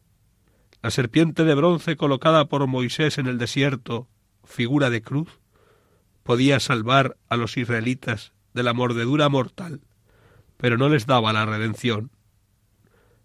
la 0.84 0.92
serpiente 0.92 1.44
de 1.44 1.56
bronce 1.56 1.98
colocada 1.98 2.46
por 2.46 2.68
Moisés 2.68 3.18
en 3.18 3.26
el 3.26 3.40
desierto, 3.40 4.08
figura 4.44 4.92
de 4.92 5.02
cruz, 5.02 5.40
podía 6.22 6.60
salvar 6.60 7.18
a 7.28 7.36
los 7.36 7.58
israelitas 7.58 8.32
de 8.54 8.62
la 8.62 8.74
mordedura 8.74 9.28
mortal, 9.28 9.82
pero 10.58 10.78
no 10.78 10.88
les 10.88 11.08
daba 11.08 11.34
la 11.34 11.48
redención. 11.48 12.12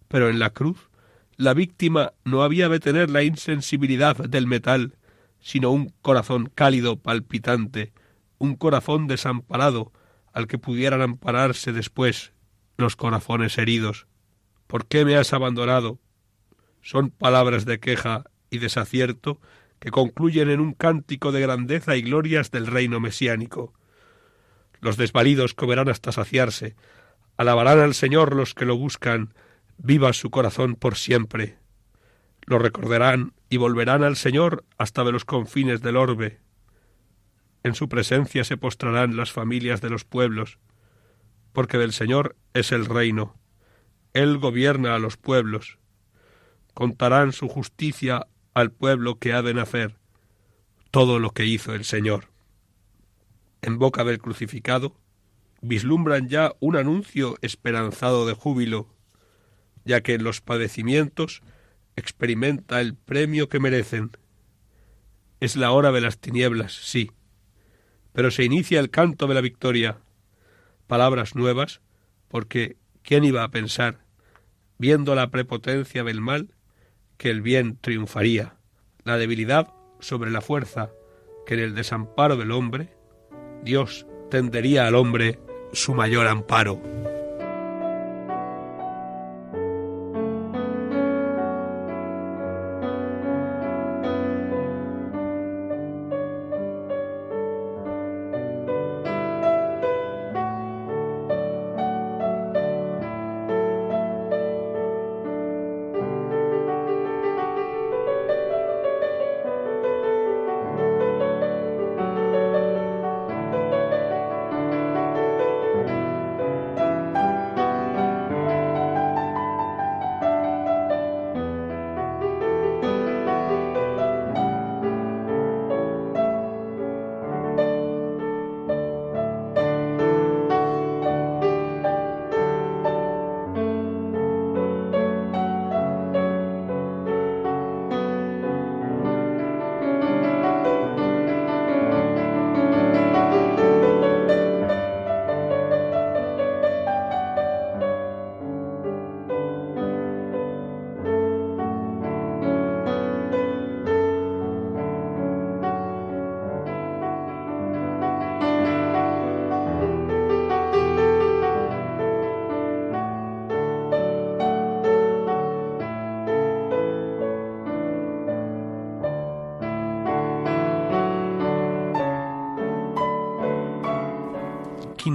Pero 0.08 0.30
en 0.30 0.38
la 0.38 0.48
cruz, 0.48 0.88
la 1.36 1.52
víctima 1.52 2.14
no 2.24 2.42
había 2.42 2.70
de 2.70 2.80
tener 2.80 3.10
la 3.10 3.22
insensibilidad 3.22 4.16
del 4.16 4.46
metal, 4.46 4.94
sino 5.40 5.70
un 5.70 5.92
corazón 6.00 6.50
cálido, 6.54 6.96
palpitante, 6.96 7.92
un 8.40 8.56
corazón 8.56 9.06
desamparado, 9.06 9.92
al 10.32 10.48
que 10.48 10.58
pudieran 10.58 11.02
ampararse 11.02 11.72
después 11.72 12.32
los 12.76 12.96
corazones 12.96 13.56
heridos. 13.58 14.08
¿Por 14.66 14.86
qué 14.86 15.04
me 15.04 15.16
has 15.16 15.32
abandonado? 15.32 16.00
son 16.82 17.10
palabras 17.10 17.64
de 17.64 17.78
queja 17.78 18.24
y 18.50 18.58
desacierto 18.58 19.40
que 19.78 19.90
concluyen 19.90 20.50
en 20.50 20.60
un 20.60 20.74
cántico 20.74 21.32
de 21.32 21.40
grandeza 21.40 21.96
y 21.96 22.02
glorias 22.02 22.50
del 22.50 22.66
reino 22.66 23.00
mesiánico. 23.00 23.72
Los 24.80 24.96
desvalidos 24.96 25.54
comerán 25.54 25.88
hasta 25.88 26.12
saciarse, 26.12 26.76
alabarán 27.36 27.80
al 27.80 27.94
Señor 27.94 28.34
los 28.34 28.54
que 28.54 28.66
lo 28.66 28.76
buscan, 28.76 29.34
viva 29.78 30.12
su 30.12 30.30
corazón 30.30 30.74
por 30.74 30.96
siempre. 30.96 31.58
Lo 32.46 32.58
recordarán 32.58 33.32
y 33.48 33.56
volverán 33.58 34.02
al 34.02 34.16
Señor 34.16 34.64
hasta 34.78 35.04
de 35.04 35.12
los 35.12 35.24
confines 35.24 35.80
del 35.82 35.96
orbe. 35.96 36.40
En 37.62 37.74
su 37.74 37.88
presencia 37.88 38.44
se 38.44 38.56
postrarán 38.56 39.16
las 39.16 39.32
familias 39.32 39.80
de 39.80 39.90
los 39.90 40.04
pueblos, 40.04 40.58
porque 41.52 41.78
del 41.78 41.92
Señor 41.92 42.36
es 42.54 42.72
el 42.72 42.86
reino. 42.86 43.36
Él 44.14 44.38
gobierna 44.38 44.94
a 44.94 44.98
los 44.98 45.16
pueblos 45.16 45.78
contarán 46.74 47.32
su 47.32 47.48
justicia 47.48 48.26
al 48.54 48.72
pueblo 48.72 49.18
que 49.18 49.32
ha 49.32 49.42
de 49.42 49.54
nacer, 49.54 49.96
todo 50.90 51.18
lo 51.18 51.30
que 51.30 51.44
hizo 51.44 51.74
el 51.74 51.84
Señor. 51.84 52.28
en 53.62 53.78
boca 53.78 54.04
del 54.04 54.18
crucificado, 54.18 54.96
vislumbran 55.60 56.30
ya 56.30 56.54
un 56.60 56.76
anuncio 56.76 57.36
esperanzado 57.42 58.26
de 58.26 58.32
júbilo, 58.32 58.88
ya 59.84 60.00
que 60.00 60.14
en 60.14 60.24
los 60.24 60.40
padecimientos 60.40 61.42
experimenta 61.94 62.80
el 62.80 62.94
premio 62.94 63.50
que 63.50 63.60
merecen. 63.60 64.12
Es 65.40 65.56
la 65.56 65.72
hora 65.72 65.92
de 65.92 66.00
las 66.00 66.18
tinieblas, 66.18 66.72
sí, 66.72 67.10
pero 68.12 68.30
se 68.30 68.44
inicia 68.44 68.80
el 68.80 68.90
canto 68.90 69.26
de 69.26 69.34
la 69.34 69.40
victoria. 69.40 69.98
Palabras 70.86 71.34
nuevas, 71.34 71.80
porque 72.28 72.76
¿quién 73.02 73.24
iba 73.24 73.44
a 73.44 73.50
pensar, 73.50 73.98
viendo 74.78 75.14
la 75.14 75.30
prepotencia 75.30 76.04
del 76.04 76.20
mal, 76.20 76.54
que 77.16 77.30
el 77.30 77.42
bien 77.42 77.76
triunfaría, 77.80 78.54
la 79.04 79.18
debilidad 79.18 79.68
sobre 80.00 80.30
la 80.30 80.40
fuerza, 80.40 80.90
que 81.46 81.54
en 81.54 81.60
el 81.60 81.74
desamparo 81.74 82.36
del 82.36 82.52
hombre, 82.52 82.94
Dios 83.62 84.06
tendería 84.30 84.86
al 84.86 84.94
hombre 84.94 85.38
su 85.72 85.94
mayor 85.94 86.26
amparo. 86.26 86.80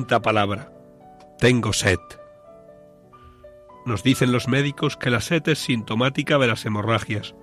Palabra. 0.06 0.72
Tengo 1.40 1.74
sed. 1.74 2.00
Nos 3.86 4.04
dicen 4.04 4.32
los 4.32 4.48
médicos 4.48 4.98
que 4.98 5.10
la 5.10 5.22
sed 5.22 5.48
es 5.48 5.60
sintomática 5.60 6.38
de 6.38 6.48
las 6.48 6.66
hemorragias. 6.66 7.36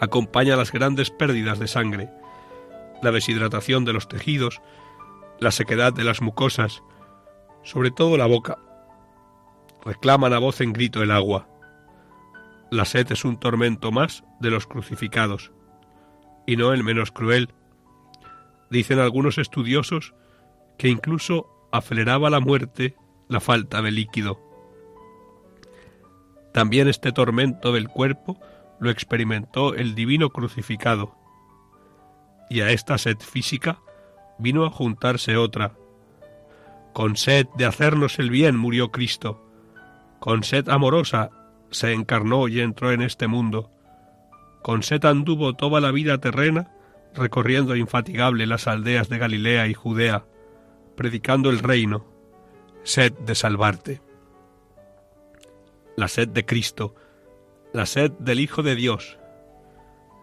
Acompaña 0.00 0.56
las 0.56 0.72
grandes 0.72 1.10
pérdidas 1.10 1.58
de 1.58 1.68
sangre, 1.68 2.10
la 3.02 3.10
deshidratación 3.12 3.84
de 3.84 3.92
los 3.92 4.08
tejidos, 4.08 4.60
la 5.40 5.50
sequedad 5.50 5.92
de 5.92 6.04
las 6.04 6.20
mucosas, 6.20 6.82
sobre 7.62 7.90
todo 7.90 8.16
la 8.16 8.26
boca. 8.26 8.58
Reclaman 9.84 10.32
a 10.32 10.38
voz 10.38 10.60
en 10.60 10.72
grito 10.72 11.02
el 11.02 11.10
agua. 11.10 11.48
La 12.70 12.84
sed 12.84 13.10
es 13.12 13.24
un 13.24 13.38
tormento 13.38 13.92
más 13.92 14.24
de 14.40 14.50
los 14.50 14.66
crucificados, 14.66 15.52
y 16.46 16.56
no 16.56 16.72
el 16.72 16.82
menos 16.84 17.12
cruel. 17.12 17.52
Dicen 18.70 18.98
algunos 18.98 19.38
estudiosos 19.38 20.14
que 20.78 20.88
incluso 20.88 21.46
aceleraba 21.72 22.30
la 22.30 22.40
muerte 22.40 22.96
la 23.28 23.40
falta 23.40 23.82
de 23.82 23.90
líquido. 23.90 24.40
También 26.52 26.88
este 26.88 27.10
tormento 27.12 27.72
del 27.72 27.88
cuerpo 27.88 28.38
lo 28.78 28.90
experimentó 28.90 29.74
el 29.74 29.94
divino 29.94 30.30
crucificado, 30.30 31.16
y 32.48 32.60
a 32.60 32.70
esta 32.70 32.98
sed 32.98 33.18
física 33.18 33.80
vino 34.38 34.64
a 34.64 34.70
juntarse 34.70 35.36
otra. 35.36 35.72
Con 36.92 37.16
sed 37.16 37.46
de 37.56 37.64
hacernos 37.64 38.18
el 38.18 38.30
bien 38.30 38.56
murió 38.56 38.92
Cristo, 38.92 39.44
con 40.20 40.44
sed 40.44 40.68
amorosa 40.68 41.30
se 41.70 41.92
encarnó 41.92 42.46
y 42.46 42.60
entró 42.60 42.92
en 42.92 43.02
este 43.02 43.26
mundo, 43.26 43.70
con 44.62 44.82
sed 44.82 45.04
anduvo 45.04 45.54
toda 45.54 45.80
la 45.80 45.90
vida 45.90 46.18
terrena, 46.18 46.70
recorriendo 47.14 47.74
infatigable 47.74 48.46
las 48.46 48.66
aldeas 48.68 49.08
de 49.08 49.18
Galilea 49.18 49.66
y 49.66 49.74
Judea, 49.74 50.24
predicando 50.96 51.50
el 51.50 51.58
reino, 51.58 52.06
sed 52.82 53.12
de 53.12 53.34
salvarte. 53.34 54.00
La 55.96 56.08
sed 56.08 56.28
de 56.28 56.44
Cristo, 56.44 56.94
la 57.72 57.86
sed 57.86 58.12
del 58.12 58.40
Hijo 58.40 58.62
de 58.62 58.74
Dios, 58.74 59.18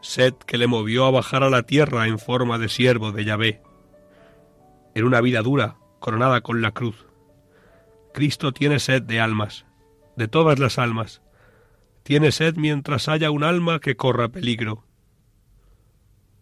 sed 0.02 0.34
que 0.34 0.58
le 0.58 0.68
movió 0.68 1.06
a 1.06 1.12
bajar 1.12 1.44
a 1.44 1.50
la 1.50 1.64
tierra 1.64 2.08
en 2.08 2.20
forma 2.20 2.58
de 2.58 2.70
siervo 2.70 3.12
de 3.12 3.26
Yahvé, 3.26 3.62
en 4.96 5.06
una 5.06 5.22
vida 5.22 5.42
dura, 5.42 5.78
coronada 6.00 6.42
con 6.42 6.62
la 6.62 6.72
cruz. 6.72 7.06
Cristo 8.14 8.52
tiene 8.52 8.80
sed 8.80 9.04
de 9.04 9.22
almas, 9.22 9.66
de 10.18 10.28
todas 10.28 10.60
las 10.60 10.78
almas. 10.78 11.22
Tiene 12.04 12.32
sed 12.32 12.56
mientras 12.58 13.08
haya 13.08 13.32
un 13.32 13.44
alma 13.44 13.80
que 13.80 13.96
corra 13.96 14.30
peligro. 14.30 14.84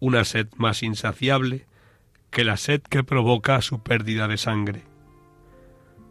Una 0.00 0.24
sed 0.24 0.48
más 0.56 0.82
insaciable 0.82 1.66
que 2.30 2.44
la 2.44 2.56
sed 2.56 2.80
que 2.82 3.02
provoca 3.02 3.60
su 3.60 3.82
pérdida 3.82 4.28
de 4.28 4.38
sangre. 4.38 4.84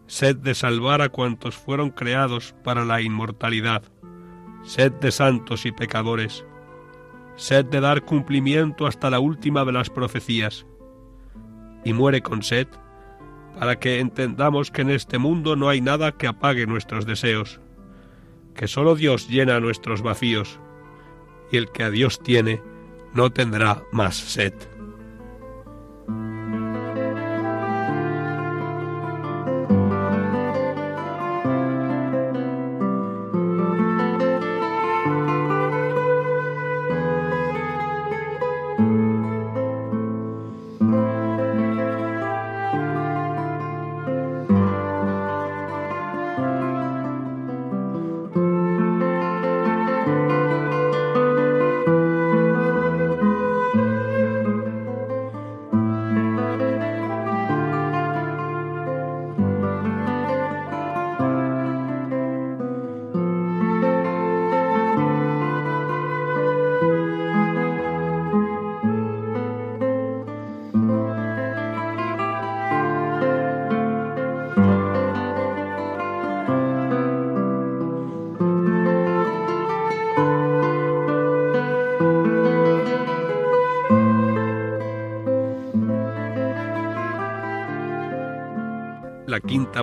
Sed 0.08 0.36
de 0.38 0.56
salvar 0.56 1.02
a 1.02 1.10
cuantos 1.10 1.56
fueron 1.56 1.92
creados 1.92 2.56
para 2.64 2.84
la 2.84 3.02
inmortalidad. 3.02 3.84
Sed 4.64 4.92
de 4.94 5.12
santos 5.12 5.66
y 5.66 5.72
pecadores. 5.72 6.46
Sed 7.36 7.66
de 7.66 7.80
dar 7.80 8.04
cumplimiento 8.04 8.86
hasta 8.86 9.10
la 9.10 9.20
última 9.20 9.64
de 9.64 9.72
las 9.72 9.90
profecías. 9.90 10.66
Y 11.86 11.94
muere 11.94 12.22
con 12.22 12.44
sed 12.44 12.68
para 13.58 13.78
que 13.78 14.00
entendamos 14.00 14.72
que 14.72 14.82
en 14.82 14.90
este 14.90 15.18
mundo 15.18 15.56
no 15.56 15.70
hay 15.70 15.82
nada 15.82 16.14
que 16.14 16.28
apague 16.28 16.66
nuestros 16.66 17.06
deseos, 17.06 17.60
que 18.56 18.68
sólo 18.68 18.96
Dios 18.96 19.28
llena 19.28 19.60
nuestros 19.60 20.02
vacíos, 20.02 20.60
y 21.52 21.58
el 21.58 21.70
que 21.70 21.84
a 21.84 21.90
Dios 21.90 22.22
tiene 22.22 22.62
no 23.14 23.32
tendrá 23.32 23.84
más 23.92 24.16
sed. 24.16 24.54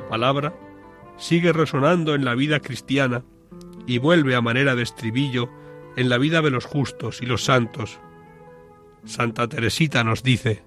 Palabra, 0.03 0.55
sigue 1.17 1.53
resonando 1.53 2.15
en 2.15 2.25
la 2.25 2.35
vida 2.35 2.61
cristiana 2.61 3.25
y 3.87 3.99
vuelve 3.99 4.35
a 4.35 4.41
manera 4.41 4.75
de 4.75 4.83
estribillo 4.83 5.49
en 5.97 6.09
la 6.09 6.19
vida 6.19 6.43
de 6.43 6.51
los 6.51 6.65
justos 6.65 7.23
y 7.23 7.27
los 7.27 7.45
santos. 7.45 7.99
Santa 9.05 9.49
Teresita 9.49 10.05
nos 10.05 10.23
dice, 10.23 10.63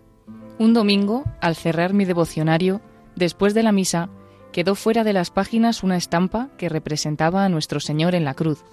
Un 0.58 0.74
domingo, 0.74 1.26
al 1.42 1.56
cerrar 1.56 1.94
mi 1.94 2.06
devocionario, 2.06 2.82
después 3.16 3.54
de 3.54 3.64
la 3.64 3.72
misa, 3.72 4.10
quedó 4.52 4.76
fuera 4.76 5.04
de 5.04 5.14
las 5.14 5.30
páginas 5.30 5.84
una 5.84 5.98
estampa 5.98 6.50
que 6.58 6.70
representaba 6.70 7.46
a 7.46 7.50
nuestro 7.50 7.80
Señor 7.80 8.16
en 8.16 8.26
la 8.26 8.34
cruz, 8.34 8.64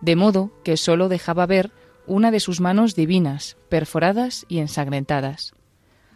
de 0.00 0.16
modo 0.16 0.50
que 0.64 0.76
sólo 0.76 1.08
dejaba 1.08 1.46
ver 1.46 1.70
una 2.06 2.30
de 2.30 2.40
sus 2.40 2.60
manos 2.60 2.94
divinas, 2.94 3.56
perforadas 3.68 4.46
y 4.48 4.58
ensangrentadas. 4.58 5.54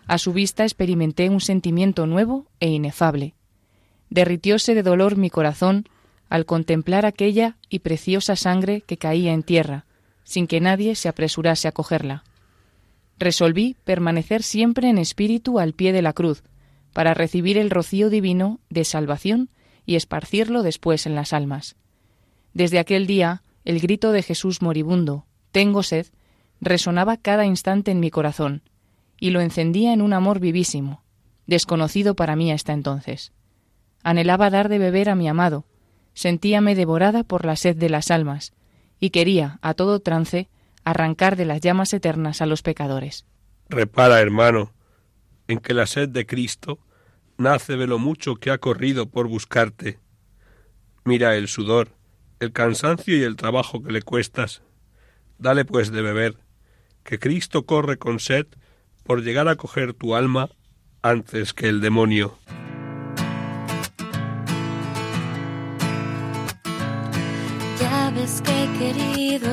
A 0.07 0.19
su 0.19 0.33
vista 0.33 0.65
experimenté 0.65 1.31
un 1.31 1.41
sentimiento 1.41 2.07
nuevo 2.07 2.47
e 2.61 2.69
inefable. 2.69 3.35
Derritióse 4.11 4.75
de 4.75 4.83
dolor 4.83 5.17
mi 5.17 5.31
corazón 5.31 5.89
al 6.29 6.47
contemplar 6.47 7.07
aquella 7.07 7.57
y 7.69 7.81
preciosa 7.81 8.37
sangre 8.37 8.81
que 8.81 8.97
caía 8.97 9.33
en 9.33 9.43
tierra, 9.43 9.87
sin 10.25 10.47
que 10.47 10.61
nadie 10.61 10.95
se 10.95 11.09
apresurase 11.09 11.69
a 11.69 11.73
cogerla. 11.73 12.25
Resolví 13.19 13.77
permanecer 13.85 14.43
siempre 14.43 14.89
en 14.89 14.99
espíritu 14.99 15.59
al 15.59 15.75
pie 15.75 15.93
de 15.93 16.03
la 16.03 16.13
cruz, 16.13 16.43
para 16.93 17.15
recibir 17.15 17.59
el 17.59 17.71
rocío 17.71 18.11
divino 18.11 18.61
de 18.71 18.85
salvación 18.85 19.51
y 19.87 19.97
esparcirlo 19.97 20.63
después 20.63 21.07
en 21.07 21.15
las 21.15 21.33
almas. 21.33 21.77
Desde 22.55 22.79
aquel 22.79 23.07
día, 23.07 23.43
el 23.65 23.81
grito 23.81 24.13
de 24.13 24.23
Jesús 24.23 24.63
moribundo, 24.63 25.27
Tengo 25.53 25.83
sed, 25.83 26.07
resonaba 26.61 27.17
cada 27.17 27.47
instante 27.47 27.91
en 27.91 28.01
mi 28.01 28.11
corazón, 28.11 28.63
y 29.21 29.31
lo 29.31 29.41
encendía 29.41 29.93
en 29.93 30.03
un 30.03 30.13
amor 30.13 30.41
vivísimo, 30.41 31.03
desconocido 31.47 32.15
para 32.15 32.37
mí 32.37 32.51
hasta 32.51 32.73
entonces. 32.73 33.33
Anhelaba 34.05 34.51
dar 34.51 34.69
de 34.69 34.79
beber 34.79 35.09
a 35.09 35.15
mi 35.15 35.29
amado, 35.29 35.65
sentíame 36.13 36.75
devorada 36.75 37.25
por 37.25 37.45
la 37.45 37.57
sed 37.57 37.75
de 37.75 37.89
las 37.89 38.11
almas, 38.11 38.53
y 39.01 39.11
quería, 39.11 39.59
a 39.63 39.75
todo 39.75 39.99
trance, 40.01 40.49
arrancar 40.85 41.37
de 41.37 41.47
las 41.47 41.63
llamas 41.63 41.93
eternas 41.95 42.43
a 42.43 42.47
los 42.47 42.63
pecadores. 42.63 43.25
Repara, 43.69 44.21
hermano, 44.21 44.73
en 45.49 45.59
que 45.59 45.73
la 45.73 45.87
sed 45.87 46.11
de 46.11 46.27
Cristo 46.27 46.79
nace 47.39 47.77
de 47.77 47.87
lo 47.87 47.99
mucho 47.99 48.37
que 48.37 48.51
ha 48.51 48.59
corrido 48.59 49.09
por 49.09 49.27
buscarte. 49.27 49.99
Mira 51.05 51.35
el 51.37 51.49
sudor, 51.49 51.89
el 52.41 52.53
cansancio 52.53 53.17
y 53.17 53.23
el 53.23 53.37
trabajo 53.37 53.83
que 53.83 53.91
le 53.91 54.03
cuestas. 54.03 54.63
Dale 55.39 55.65
pues 55.65 55.91
de 55.91 56.03
beber, 56.03 56.37
que 57.05 57.19
Cristo 57.19 57.65
corre 57.65 57.97
con 57.97 58.21
sed 58.21 58.47
por 59.03 59.23
llegar 59.23 59.49
a 59.49 59.57
coger 59.57 59.95
tu 59.95 60.15
alma 60.15 60.51
antes 61.03 61.53
que 61.55 61.69
el 61.69 61.81
demonio. 61.81 62.39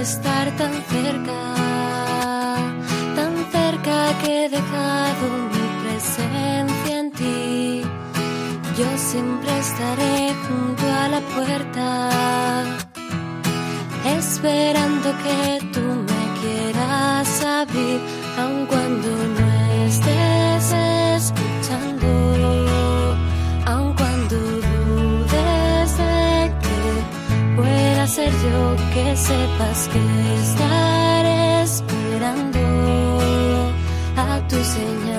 Estar 0.02 0.50
tan 0.58 0.74
cerca, 0.90 1.40
tan 3.16 3.34
cerca 3.52 3.98
que 4.22 4.46
he 4.46 4.50
dejado 4.50 5.26
mi 5.54 5.66
presencia 5.84 7.00
en 7.00 7.12
ti. 7.12 7.84
Yo 8.80 8.90
siempre 8.98 9.52
estaré 9.60 10.34
junto 10.46 10.84
a 11.02 11.08
la 11.08 11.22
puerta, 11.36 11.88
esperando 14.18 15.08
que 15.24 15.70
tú 15.74 15.86
me 16.10 16.24
quieras 16.42 17.44
abrir, 17.44 18.00
aun 18.40 18.66
cuando 18.66 19.10
no 19.36 19.41
ser 28.12 28.30
yo, 28.44 28.76
que 28.94 29.16
sepas 29.16 29.88
que 29.88 30.00
estaré 30.44 31.62
esperando 31.64 32.60
a 34.18 34.48
tu 34.50 34.58
señal. 34.58 35.11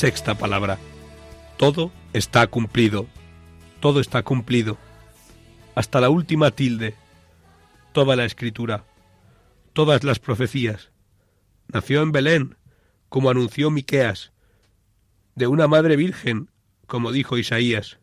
Sexta 0.00 0.34
palabra. 0.34 0.78
Todo 1.58 1.92
está 2.14 2.46
cumplido. 2.46 3.06
Todo 3.80 4.00
está 4.00 4.22
cumplido. 4.22 4.78
Hasta 5.74 6.00
la 6.00 6.08
última 6.08 6.50
tilde. 6.52 6.94
Toda 7.92 8.16
la 8.16 8.24
escritura. 8.24 8.86
Todas 9.74 10.02
las 10.02 10.18
profecías. 10.18 10.90
Nació 11.68 12.00
en 12.00 12.12
Belén, 12.12 12.56
como 13.10 13.28
anunció 13.28 13.70
Miqueas. 13.70 14.32
de 15.34 15.48
una 15.48 15.68
madre 15.68 15.96
virgen, 15.96 16.48
como 16.86 17.12
dijo 17.12 17.36
Isaías. 17.36 17.98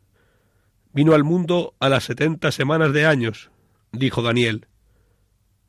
Vino 0.94 1.16
al 1.16 1.24
mundo 1.24 1.74
a 1.80 1.90
las 1.90 2.04
setenta 2.04 2.52
semanas 2.52 2.94
de 2.94 3.08
años, 3.08 3.50
dijo 3.92 4.22
Daniel. 4.22 4.68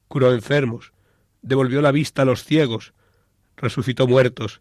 Curó 0.09 0.35
enfermos, 0.35 0.93
devolvió 1.41 1.81
la 1.81 1.91
vista 1.91 2.21
a 2.21 2.27
los 2.27 2.45
ciegos, 2.45 2.93
resucitó 3.57 4.07
muertos, 4.07 4.61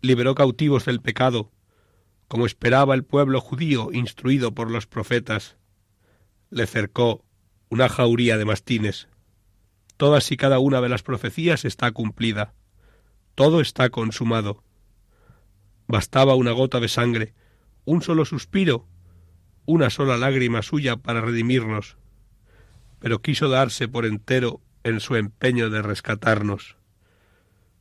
liberó 0.00 0.34
cautivos 0.34 0.84
del 0.84 1.00
pecado, 1.00 1.50
como 2.28 2.46
esperaba 2.46 2.94
el 2.94 3.04
pueblo 3.04 3.40
judío 3.40 3.90
instruido 3.92 4.54
por 4.54 4.70
los 4.70 4.86
profetas. 4.86 5.56
Le 6.50 6.66
cercó 6.66 7.24
una 7.68 7.88
jauría 7.88 8.36
de 8.36 8.44
mastines. 8.44 9.08
Todas 9.96 10.30
y 10.30 10.36
cada 10.36 10.58
una 10.58 10.80
de 10.80 10.88
las 10.88 11.02
profecías 11.02 11.64
está 11.64 11.90
cumplida. 11.92 12.54
Todo 13.34 13.60
está 13.60 13.90
consumado. 13.90 14.62
Bastaba 15.86 16.34
una 16.34 16.52
gota 16.52 16.80
de 16.80 16.88
sangre, 16.88 17.34
un 17.84 18.02
solo 18.02 18.24
suspiro, 18.24 18.86
una 19.64 19.90
sola 19.90 20.16
lágrima 20.16 20.62
suya 20.62 20.96
para 20.96 21.20
redimirnos, 21.20 21.96
pero 22.98 23.22
quiso 23.22 23.48
darse 23.48 23.88
por 23.88 24.04
entero 24.06 24.60
en 24.84 25.00
su 25.00 25.16
empeño 25.16 25.70
de 25.70 25.82
rescatarnos. 25.82 26.76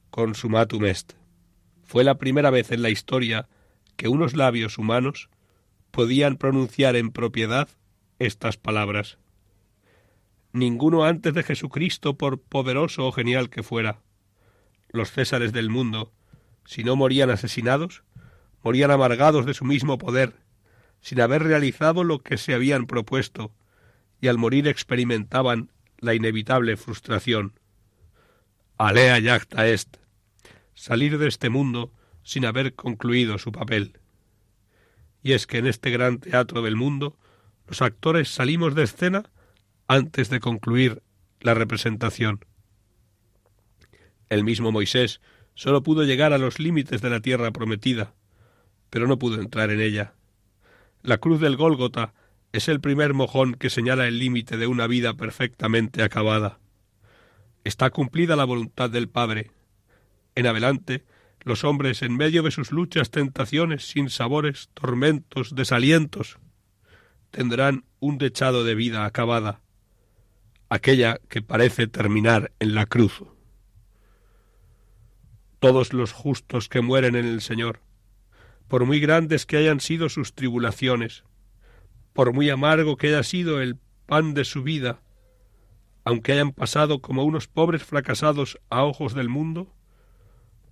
Consumatum 0.10 0.86
est. 0.86 1.14
Fue 1.86 2.04
la 2.04 2.18
primera 2.18 2.50
vez 2.50 2.72
en 2.72 2.82
la 2.82 2.90
historia 2.90 3.48
que 3.96 4.08
unos 4.08 4.36
labios 4.36 4.78
humanos 4.78 5.30
podían 5.92 6.36
pronunciar 6.36 6.96
en 6.96 7.12
propiedad 7.12 7.70
estas 8.20 8.58
palabras. 8.58 9.18
Ninguno 10.52 11.06
antes 11.06 11.34
de 11.34 11.44
Jesucristo, 11.44 12.18
por 12.18 12.42
poderoso 12.42 13.06
o 13.06 13.12
genial 13.12 13.50
que 13.50 13.64
fuera. 13.64 14.02
Los 14.90 15.12
césares 15.12 15.54
del 15.54 15.70
mundo, 15.70 16.12
si 16.66 16.84
no 16.84 16.96
morían 16.96 17.30
asesinados, 17.30 18.04
morían 18.64 18.90
amargados 18.90 19.46
de 19.46 19.54
su 19.54 19.64
mismo 19.64 19.98
poder, 19.98 20.34
sin 21.02 21.22
haber 21.22 21.44
realizado 21.44 22.04
lo 22.04 22.24
que 22.24 22.38
se 22.38 22.54
habían 22.54 22.88
propuesto, 22.88 23.54
y 24.20 24.28
al 24.28 24.38
morir 24.40 24.68
experimentaban 24.68 25.72
la 26.00 26.16
inevitable 26.16 26.78
frustración. 26.78 27.60
Alea 28.78 29.20
yacta 29.20 29.68
est, 29.68 29.98
salir 30.76 31.18
de 31.18 31.28
este 31.28 31.50
mundo 31.50 31.92
sin 32.24 32.46
haber 32.46 32.76
concluido 32.76 33.40
su 33.40 33.52
papel. 33.52 34.00
Y 35.24 35.34
es 35.34 35.48
que 35.48 35.58
en 35.58 35.66
este 35.66 35.90
gran 35.90 36.20
teatro 36.20 36.62
del 36.62 36.76
mundo 36.76 37.18
los 37.68 37.82
actores 37.82 38.30
salimos 38.30 38.76
de 38.76 38.84
escena 38.84 39.32
antes 39.88 40.30
de 40.30 40.40
concluir 40.40 41.02
la 41.40 41.56
representación. 41.56 42.46
El 44.30 44.44
mismo 44.44 44.72
Moisés 44.72 45.22
sólo 45.56 45.84
pudo 45.84 46.04
llegar 46.04 46.34
a 46.34 46.38
los 46.38 46.60
límites 46.60 47.02
de 47.02 47.10
la 47.10 47.22
tierra 47.22 47.52
prometida, 47.52 48.14
pero 48.90 49.08
no 49.08 49.18
pudo 49.18 49.42
entrar 49.42 49.72
en 49.72 49.82
ella. 49.82 50.14
La 51.02 51.18
cruz 51.18 51.40
del 51.40 51.56
Gólgota 51.56 52.14
es 52.52 52.68
el 52.68 52.82
primer 52.82 53.14
mojón 53.14 53.54
que 53.54 53.70
señala 53.70 54.08
el 54.08 54.18
límite 54.18 54.58
de 54.58 54.68
una 54.68 54.88
vida 54.88 55.14
perfectamente 55.16 56.04
acabada. 56.04 56.60
Está 57.64 57.90
cumplida 57.90 58.36
la 58.36 58.46
voluntad 58.46 58.90
del 58.90 59.10
Padre. 59.10 59.52
En 60.36 60.48
adelante, 60.48 61.06
los 61.42 61.64
hombres, 61.64 62.02
en 62.02 62.18
medio 62.18 62.44
de 62.44 62.52
sus 62.52 62.72
luchas, 62.72 63.12
tentaciones, 63.12 63.88
sin 63.88 64.10
sabores, 64.10 64.70
tormentos, 64.74 65.56
desalientos, 65.56 66.40
tendrán 67.32 67.86
un 68.00 68.18
dechado 68.18 68.64
de 68.64 68.76
vida 68.76 69.06
acabada, 69.06 69.62
aquella 70.70 71.20
que 71.30 71.42
parece 71.42 71.88
terminar 71.88 72.52
en 72.60 72.76
la 72.76 72.86
cruz. 72.86 73.24
Todos 75.60 75.94
los 75.94 76.12
justos 76.12 76.68
que 76.68 76.82
mueren 76.82 77.16
en 77.16 77.26
el 77.26 77.42
Señor, 77.42 77.82
por 78.68 78.86
muy 78.86 79.00
grandes 79.00 79.46
que 79.46 79.58
hayan 79.58 79.80
sido 79.80 80.10
sus 80.10 80.34
tribulaciones, 80.34 81.24
por 82.14 82.34
muy 82.34 82.50
amargo 82.50 82.98
que 82.98 83.08
haya 83.08 83.24
sido 83.24 83.62
el 83.62 83.78
pan 84.06 84.34
de 84.34 84.46
su 84.46 84.64
vida, 84.64 85.02
aunque 86.04 86.34
hayan 86.34 86.52
pasado 86.52 87.02
como 87.02 87.24
unos 87.24 87.48
pobres 87.48 87.84
fracasados 87.84 88.60
a 88.70 88.84
ojos 88.84 89.14
del 89.14 89.30
mundo, 89.30 89.76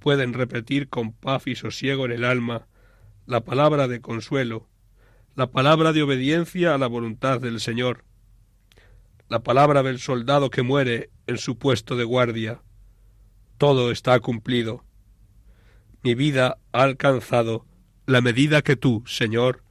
pueden 0.03 0.33
repetir 0.33 0.89
con 0.89 1.13
paz 1.13 1.47
y 1.47 1.55
sosiego 1.55 2.03
en 2.03 2.11
el 2.11 2.25
alma 2.25 2.67
la 3.25 3.45
palabra 3.45 3.87
de 3.87 4.01
consuelo, 4.01 4.67
la 5.33 5.49
palabra 5.49 5.93
de 5.93 6.03
obediencia 6.03 6.75
a 6.75 6.77
la 6.77 6.87
voluntad 6.87 7.39
del 7.39 7.61
Señor, 7.61 8.03
la 9.29 9.43
palabra 9.43 9.81
del 9.81 9.99
soldado 9.99 10.49
que 10.49 10.61
muere 10.61 11.09
en 11.25 11.37
su 11.37 11.57
puesto 11.57 11.95
de 11.95 12.03
guardia. 12.03 12.61
Todo 13.57 13.91
está 13.91 14.19
cumplido. 14.19 14.83
Mi 16.01 16.15
vida 16.15 16.57
ha 16.73 16.83
alcanzado 16.83 17.65
la 18.05 18.19
medida 18.19 18.61
que 18.61 18.75
tú, 18.75 19.05
Señor, 19.07 19.63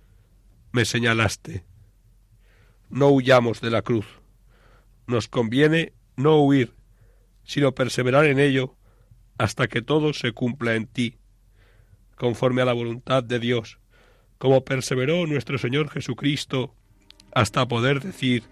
me 0.73 0.87
señalaste. 0.87 1.67
No 2.89 3.09
huyamos 3.09 3.61
de 3.61 3.71
la 3.71 3.83
cruz. 3.83 4.07
Nos 5.07 5.29
conviene 5.29 5.93
no 6.17 6.41
huir, 6.41 6.73
sino 7.45 7.75
perseverar 7.75 8.25
en 8.25 8.41
ello 8.41 8.79
hasta 9.43 9.67
que 9.67 9.83
todo 9.83 10.13
se 10.13 10.31
cumpla 10.31 10.77
en 10.77 10.87
ti, 10.87 11.17
conforme 12.15 12.63
a 12.63 12.65
la 12.65 12.73
voluntad 12.73 13.25
de 13.25 13.41
Dios, 13.41 13.81
como 14.39 14.65
perseveró 14.65 15.27
nuestro 15.27 15.59
Señor 15.59 15.91
Jesucristo 15.91 16.77
hasta 17.35 17.67
poder 17.67 18.01
decir, 18.01 18.45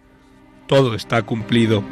todo 0.66 0.96
está 0.96 1.22
cumplido. 1.22 1.84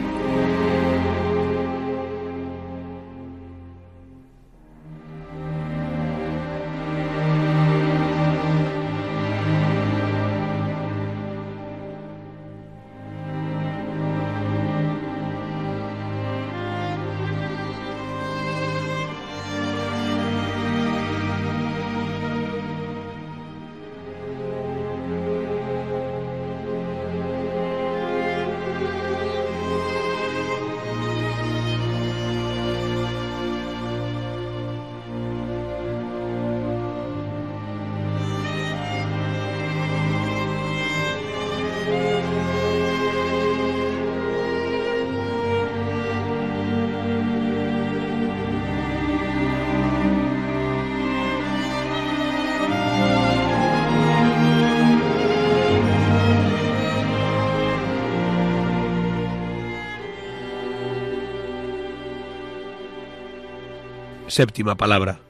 Séptima 64.29 64.77
palabra. 64.77 65.21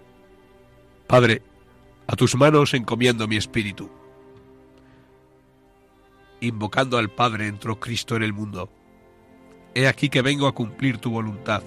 Padre, 1.06 1.42
a 2.08 2.16
tus 2.16 2.34
manos 2.34 2.74
encomiendo 2.74 3.28
mi 3.28 3.36
espíritu. 3.36 3.88
Invocando 6.40 6.98
al 6.98 7.08
Padre 7.08 7.46
entró 7.46 7.78
Cristo 7.78 8.16
en 8.16 8.24
el 8.24 8.32
mundo. 8.32 8.68
He 9.76 9.86
aquí 9.86 10.08
que 10.08 10.20
vengo 10.20 10.48
a 10.48 10.54
cumplir 10.54 10.98
tu 10.98 11.10
voluntad. 11.10 11.62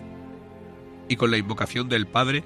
Y 1.07 1.15
con 1.15 1.32
la 1.32 1.38
invocación 1.38 1.88
del 1.88 2.05
Padre 2.05 2.43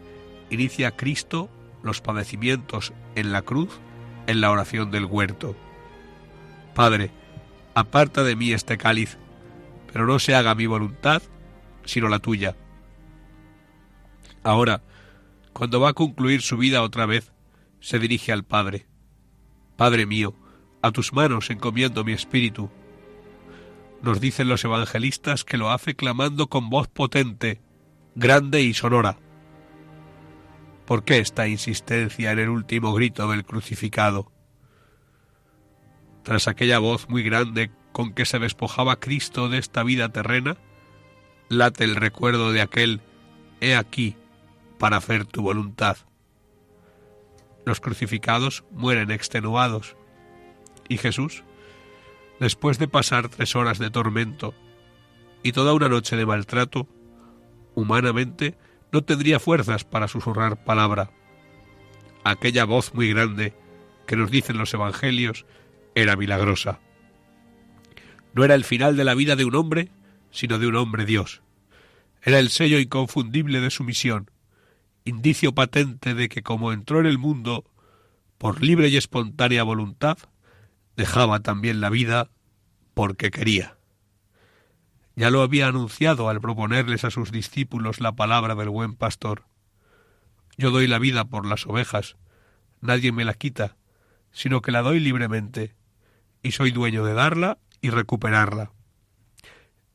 inicia 0.51 0.95
Cristo 0.95 1.49
los 1.81 2.01
padecimientos 2.01 2.93
en 3.15 3.31
la 3.31 3.41
cruz 3.41 3.79
en 4.27 4.39
la 4.39 4.51
oración 4.51 4.91
del 4.91 5.05
huerto. 5.05 5.55
Padre, 6.75 7.09
aparta 7.73 8.23
de 8.23 8.35
mí 8.35 8.53
este 8.53 8.77
cáliz, 8.77 9.17
pero 9.91 10.05
no 10.05 10.19
se 10.19 10.35
haga 10.35 10.53
mi 10.53 10.67
voluntad, 10.67 11.23
sino 11.85 12.07
la 12.07 12.19
tuya. 12.19 12.55
Ahora, 14.45 14.83
cuando 15.53 15.79
va 15.79 15.89
a 15.89 15.93
concluir 15.93 16.43
su 16.43 16.55
vida 16.55 16.83
otra 16.83 17.07
vez, 17.07 17.33
se 17.79 17.97
dirige 17.97 18.31
al 18.31 18.43
Padre. 18.43 18.85
Padre 19.75 20.05
mío, 20.05 20.35
a 20.83 20.91
tus 20.91 21.13
manos 21.13 21.49
encomiendo 21.49 22.03
mi 22.03 22.11
espíritu. 22.13 22.69
Nos 24.03 24.21
dicen 24.21 24.47
los 24.47 24.63
evangelistas 24.63 25.43
que 25.43 25.57
lo 25.57 25.71
hace 25.71 25.95
clamando 25.95 26.45
con 26.45 26.69
voz 26.69 26.87
potente, 26.87 27.59
grande 28.13 28.61
y 28.61 28.75
sonora. 28.75 29.17
¿Por 30.85 31.03
qué 31.03 31.17
esta 31.17 31.47
insistencia 31.47 32.31
en 32.31 32.37
el 32.37 32.49
último 32.49 32.93
grito 32.93 33.27
del 33.31 33.45
crucificado? 33.45 34.31
Tras 36.21 36.47
aquella 36.47 36.77
voz 36.77 37.09
muy 37.09 37.23
grande 37.23 37.71
con 37.91 38.13
que 38.13 38.25
se 38.25 38.37
despojaba 38.37 38.99
Cristo 38.99 39.49
de 39.49 39.57
esta 39.57 39.81
vida 39.81 40.09
terrena, 40.09 40.55
late 41.49 41.83
el 41.83 41.95
recuerdo 41.95 42.51
de 42.51 42.61
aquel 42.61 43.01
He 43.59 43.75
aquí, 43.75 44.15
para 44.85 44.97
hacer 44.97 45.25
tu 45.25 45.41
voluntad. 45.41 45.97
Los 47.65 47.79
crucificados 47.79 48.65
mueren 48.69 49.09
extenuados. 49.09 49.95
Y 50.87 50.97
Jesús, 50.97 51.43
después 52.39 52.77
de 52.77 52.87
pasar 52.87 53.29
tres 53.29 53.55
horas 53.55 53.79
de 53.79 53.89
tormento 53.89 54.53
y 55.41 55.53
toda 55.53 55.73
una 55.73 55.89
noche 55.89 56.15
de 56.15 56.27
maltrato, 56.27 56.87
humanamente 57.73 58.55
no 58.91 59.03
tendría 59.03 59.39
fuerzas 59.39 59.85
para 59.85 60.07
susurrar 60.07 60.63
palabra. 60.63 61.09
Aquella 62.23 62.65
voz 62.65 62.93
muy 62.93 63.11
grande 63.11 63.55
que 64.05 64.15
nos 64.15 64.29
dicen 64.29 64.59
los 64.59 64.71
evangelios 64.71 65.47
era 65.95 66.15
milagrosa. 66.15 66.79
No 68.35 68.43
era 68.43 68.53
el 68.53 68.63
final 68.63 68.97
de 68.97 69.03
la 69.03 69.15
vida 69.15 69.35
de 69.35 69.45
un 69.45 69.55
hombre, 69.55 69.89
sino 70.29 70.59
de 70.59 70.67
un 70.67 70.75
hombre 70.75 71.05
Dios. 71.05 71.41
Era 72.21 72.37
el 72.37 72.51
sello 72.51 72.77
inconfundible 72.77 73.61
de 73.61 73.71
su 73.71 73.83
misión, 73.83 74.29
indicio 75.05 75.53
patente 75.53 76.15
de 76.15 76.27
que 76.27 76.43
como 76.43 76.73
entró 76.73 76.99
en 76.99 77.05
el 77.05 77.17
mundo 77.17 77.63
por 78.37 78.61
libre 78.61 78.89
y 78.89 78.97
espontánea 78.97 79.63
voluntad, 79.63 80.17
dejaba 80.97 81.39
también 81.39 81.79
la 81.79 81.89
vida 81.89 82.29
porque 82.93 83.31
quería. 83.31 83.77
Ya 85.15 85.29
lo 85.29 85.41
había 85.41 85.67
anunciado 85.67 86.27
al 86.27 86.41
proponerles 86.41 87.05
a 87.05 87.11
sus 87.11 87.31
discípulos 87.31 88.01
la 88.01 88.13
palabra 88.13 88.55
del 88.55 88.69
buen 88.69 88.95
pastor. 88.95 89.45
Yo 90.57 90.71
doy 90.71 90.87
la 90.87 90.99
vida 90.99 91.25
por 91.25 91.45
las 91.45 91.67
ovejas, 91.67 92.17
nadie 92.81 93.11
me 93.11 93.25
la 93.25 93.33
quita, 93.33 93.77
sino 94.31 94.61
que 94.61 94.71
la 94.71 94.81
doy 94.81 94.99
libremente, 94.99 95.75
y 96.43 96.51
soy 96.51 96.71
dueño 96.71 97.05
de 97.05 97.13
darla 97.13 97.59
y 97.79 97.91
recuperarla. 97.91 98.71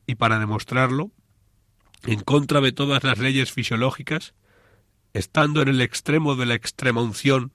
Y 0.07 0.15
para 0.15 0.39
demostrarlo, 0.39 1.11
en 2.03 2.21
contra 2.21 2.61
de 2.61 2.71
todas 2.71 3.03
las 3.03 3.19
leyes 3.19 3.51
fisiológicas, 3.51 4.33
estando 5.13 5.61
en 5.61 5.67
el 5.67 5.81
extremo 5.81 6.35
de 6.35 6.45
la 6.45 6.55
extrema 6.55 7.01
unción, 7.01 7.51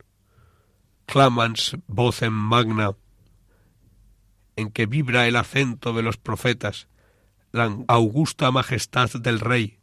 clamans 1.06 1.76
vocem 1.86 2.32
magna, 2.32 2.92
en 4.56 4.70
que 4.70 4.86
vibra 4.86 5.26
el 5.26 5.36
acento 5.36 5.92
de 5.92 6.02
los 6.02 6.16
profetas, 6.16 6.88
la 7.52 7.76
augusta 7.88 8.50
majestad 8.50 9.10
del 9.20 9.40
Rey, 9.40 9.78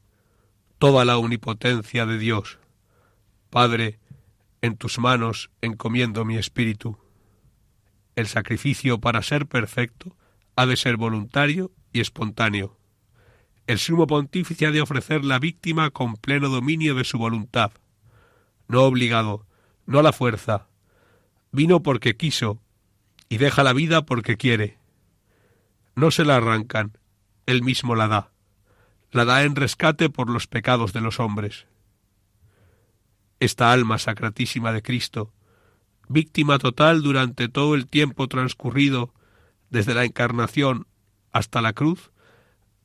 toda 0.78 1.06
la 1.06 1.18
omnipotencia 1.18 2.06
de 2.06 2.18
Dios. 2.18 2.60
Padre, 3.50 4.00
en 4.62 4.78
tus 4.78 5.00
manos 5.00 5.50
encomiendo 5.62 6.26
mi 6.26 6.38
espíritu. 6.38 6.98
El 8.16 8.28
sacrificio 8.28 9.00
para 9.00 9.22
ser 9.22 9.48
perfecto 9.48 10.16
ha 10.56 10.66
de 10.66 10.78
ser 10.78 10.98
voluntario 10.98 11.72
y 11.92 12.00
espontáneo 12.00 12.78
el 13.68 13.80
sumo 13.80 14.08
pontífice 14.08 14.66
ha 14.66 14.72
de 14.72 14.82
ofrecer 14.82 15.24
la 15.24 15.40
víctima 15.40 15.92
con 15.92 16.16
pleno 16.16 16.50
dominio 16.50 16.96
de 16.96 17.04
su 17.04 17.18
voluntad, 17.18 17.72
no 18.68 18.84
obligado, 18.84 19.46
no 19.86 20.00
a 20.00 20.04
la 20.04 20.14
fuerza. 20.14 20.68
Vino 21.52 21.84
porque 21.84 22.18
quiso 22.18 22.62
y 23.30 23.38
deja 23.38 23.64
la 23.64 23.74
vida 23.74 24.06
porque 24.06 24.38
quiere. 24.38 24.78
No 25.96 26.12
se 26.12 26.26
la 26.26 26.36
arrancan, 26.38 26.98
él 27.46 27.64
mismo 27.64 27.96
la 27.96 28.08
da. 28.08 28.32
La 29.12 29.26
da 29.26 29.44
en 29.44 29.56
rescate 29.56 30.10
por 30.10 30.30
los 30.30 30.48
pecados 30.48 30.92
de 30.92 31.02
los 31.02 31.20
hombres. 31.20 31.68
Esta 33.40 33.72
alma 33.72 34.00
sacratísima 34.00 34.72
de 34.72 34.82
Cristo, 34.82 35.32
víctima 36.08 36.58
total 36.58 37.02
durante 37.02 37.48
todo 37.48 37.76
el 37.76 37.88
tiempo 37.88 38.28
transcurrido 38.28 39.14
desde 39.70 39.94
la 39.94 40.06
encarnación 40.06 40.88
hasta 41.32 41.62
la 41.62 41.74
cruz, 41.74 42.12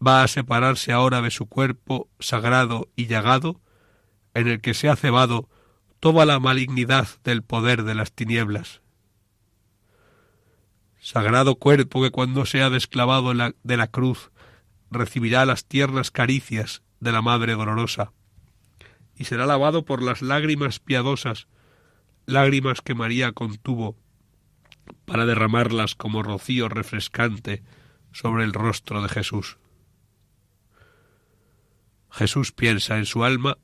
va 0.05 0.23
a 0.23 0.29
separarse 0.29 0.93
ahora 0.93 1.23
de 1.23 1.31
su 1.31 1.47
cuerpo 1.47 2.09
sagrado 2.19 2.89
y 2.97 3.07
llagado, 3.07 3.61
en 4.35 4.49
el 4.49 4.61
que 4.61 4.75
se 4.75 4.89
ha 4.89 4.97
cebado 4.97 5.49
toda 6.01 6.25
la 6.25 6.39
malignidad 6.39 7.09
del 7.25 7.43
poder 7.43 7.83
de 7.83 7.95
las 7.95 8.13
tinieblas. 8.13 8.81
Sagrado 11.01 11.57
cuerpo 11.57 12.03
que 12.03 12.11
cuando 12.11 12.45
sea 12.45 12.71
desclavado 12.71 13.33
de 13.35 13.77
la 13.77 13.87
cruz 13.89 14.31
recibirá 14.91 15.45
las 15.47 15.65
tiernas 15.65 16.11
caricias 16.11 16.83
de 17.01 17.13
la 17.13 17.23
Madre 17.23 17.55
dolorosa, 17.55 18.13
y 19.17 19.25
será 19.25 19.47
lavado 19.47 19.85
por 19.85 20.03
las 20.03 20.23
lágrimas 20.23 20.79
piadosas, 20.79 21.49
lágrimas 22.27 22.81
que 22.81 22.95
María 22.95 23.33
contuvo, 23.33 23.97
para 25.05 25.27
derramarlas 25.27 25.95
como 25.95 26.23
rocío 26.23 26.69
refrescante 26.69 27.63
sobre 28.13 28.45
el 28.45 28.53
rostro 28.53 29.03
de 29.03 29.09
Jesús. 29.09 29.59
Jesús 32.11 32.53
piensa 32.53 32.99
en 32.99 33.07
su 33.07 33.25
alma 33.25 33.59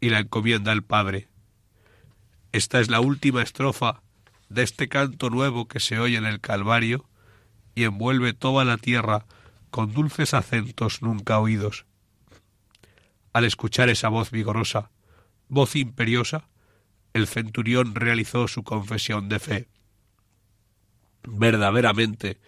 y 0.00 0.10
la 0.10 0.20
encomienda 0.20 0.72
al 0.72 0.82
Padre. 0.82 1.28
Esta 2.52 2.80
es 2.80 2.90
la 2.90 3.00
última 3.00 3.42
estrofa 3.42 4.02
de 4.48 4.62
este 4.62 4.88
canto 4.88 5.30
nuevo 5.30 5.68
que 5.68 5.80
se 5.80 5.98
oye 5.98 6.16
en 6.16 6.26
el 6.26 6.40
Calvario 6.40 7.08
y 7.74 7.84
envuelve 7.84 8.34
toda 8.34 8.64
la 8.64 8.76
tierra 8.76 9.24
con 9.70 9.92
dulces 9.92 10.34
acentos 10.34 11.00
nunca 11.00 11.38
oídos. 11.38 11.86
Al 13.32 13.44
escuchar 13.44 13.88
esa 13.88 14.08
voz 14.08 14.30
vigorosa, 14.30 14.90
voz 15.48 15.76
imperiosa, 15.76 16.48
el 17.14 17.26
centurión 17.26 17.94
realizó 17.94 18.48
su 18.48 18.62
confesión 18.62 19.28
de 19.28 19.38
fe. 19.38 19.68
Verdaderamente, 21.22 22.40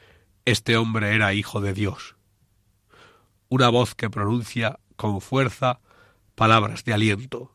este 0.44 0.76
hombre 0.76 1.14
era 1.14 1.32
hijo 1.32 1.60
de 1.62 1.72
Dios. 1.72 2.16
Una 3.48 3.68
voz 3.68 3.94
que 3.94 4.10
pronuncia 4.10 4.78
con 4.96 5.20
fuerza 5.20 5.80
palabras 6.34 6.84
de 6.84 6.92
aliento. 6.92 7.52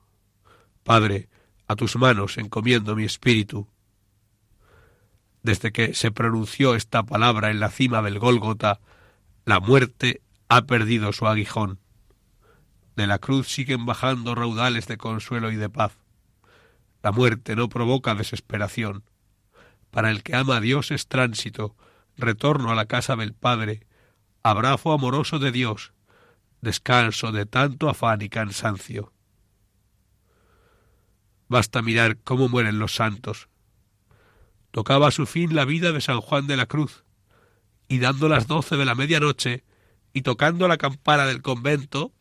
Padre, 0.84 1.30
a 1.68 1.76
tus 1.76 1.96
manos 1.96 2.38
encomiendo 2.38 2.96
mi 2.96 3.04
espíritu. 3.04 3.68
Desde 5.44 5.72
que 5.72 5.94
se 5.94 6.12
pronunció 6.12 6.76
esta 6.76 7.04
palabra 7.04 7.52
en 7.52 7.60
la 7.60 7.70
cima 7.70 8.02
del 8.02 8.20
Gólgota, 8.20 8.80
la 9.46 9.60
muerte 9.60 10.22
ha 10.48 10.64
perdido 10.64 11.14
su 11.14 11.28
aguijón. 11.28 11.80
De 12.96 13.08
la 13.08 13.20
cruz 13.20 13.48
siguen 13.48 13.86
bajando 13.86 14.36
raudales 14.36 14.88
de 14.88 14.98
consuelo 14.98 15.52
y 15.52 15.56
de 15.56 15.70
paz. 15.70 15.98
La 17.02 17.12
muerte 17.12 17.56
no 17.56 17.70
provoca 17.70 18.16
desesperación. 18.16 19.04
Para 19.92 20.12
el 20.12 20.24
que 20.24 20.36
ama 20.36 20.58
a 20.58 20.62
Dios 20.62 20.92
es 20.92 21.08
tránsito, 21.08 21.76
retorno 22.18 22.72
a 22.72 22.76
la 22.76 22.86
casa 22.86 23.16
del 23.16 23.34
Padre, 23.34 23.88
abrazo 24.44 24.92
amoroso 24.92 25.40
de 25.40 25.52
Dios, 25.52 25.94
descanso 26.62 27.32
de 27.32 27.46
tanto 27.46 27.90
afán 27.90 28.22
y 28.22 28.30
cansancio. 28.30 29.14
Basta 31.48 31.82
mirar 31.82 32.18
cómo 32.18 32.48
mueren 32.48 32.80
los 32.80 32.94
santos. 32.94 33.50
Tocaba 34.72 35.08
a 35.08 35.12
su 35.12 35.26
fin 35.26 35.56
la 35.56 35.66
vida 35.66 35.92
de 35.92 36.02
San 36.02 36.22
Juan 36.22 36.48
de 36.48 36.58
la 36.58 36.68
Cruz, 36.68 37.04
y 37.88 38.00
dando 38.00 38.30
las 38.30 38.48
doce 38.48 38.78
de 38.78 38.86
la 38.86 38.94
medianoche, 38.94 39.64
y 40.14 40.22
tocando 40.22 40.68
la 40.68 40.78
campana 40.78 41.26
del 41.26 41.42
convento, 41.42 42.14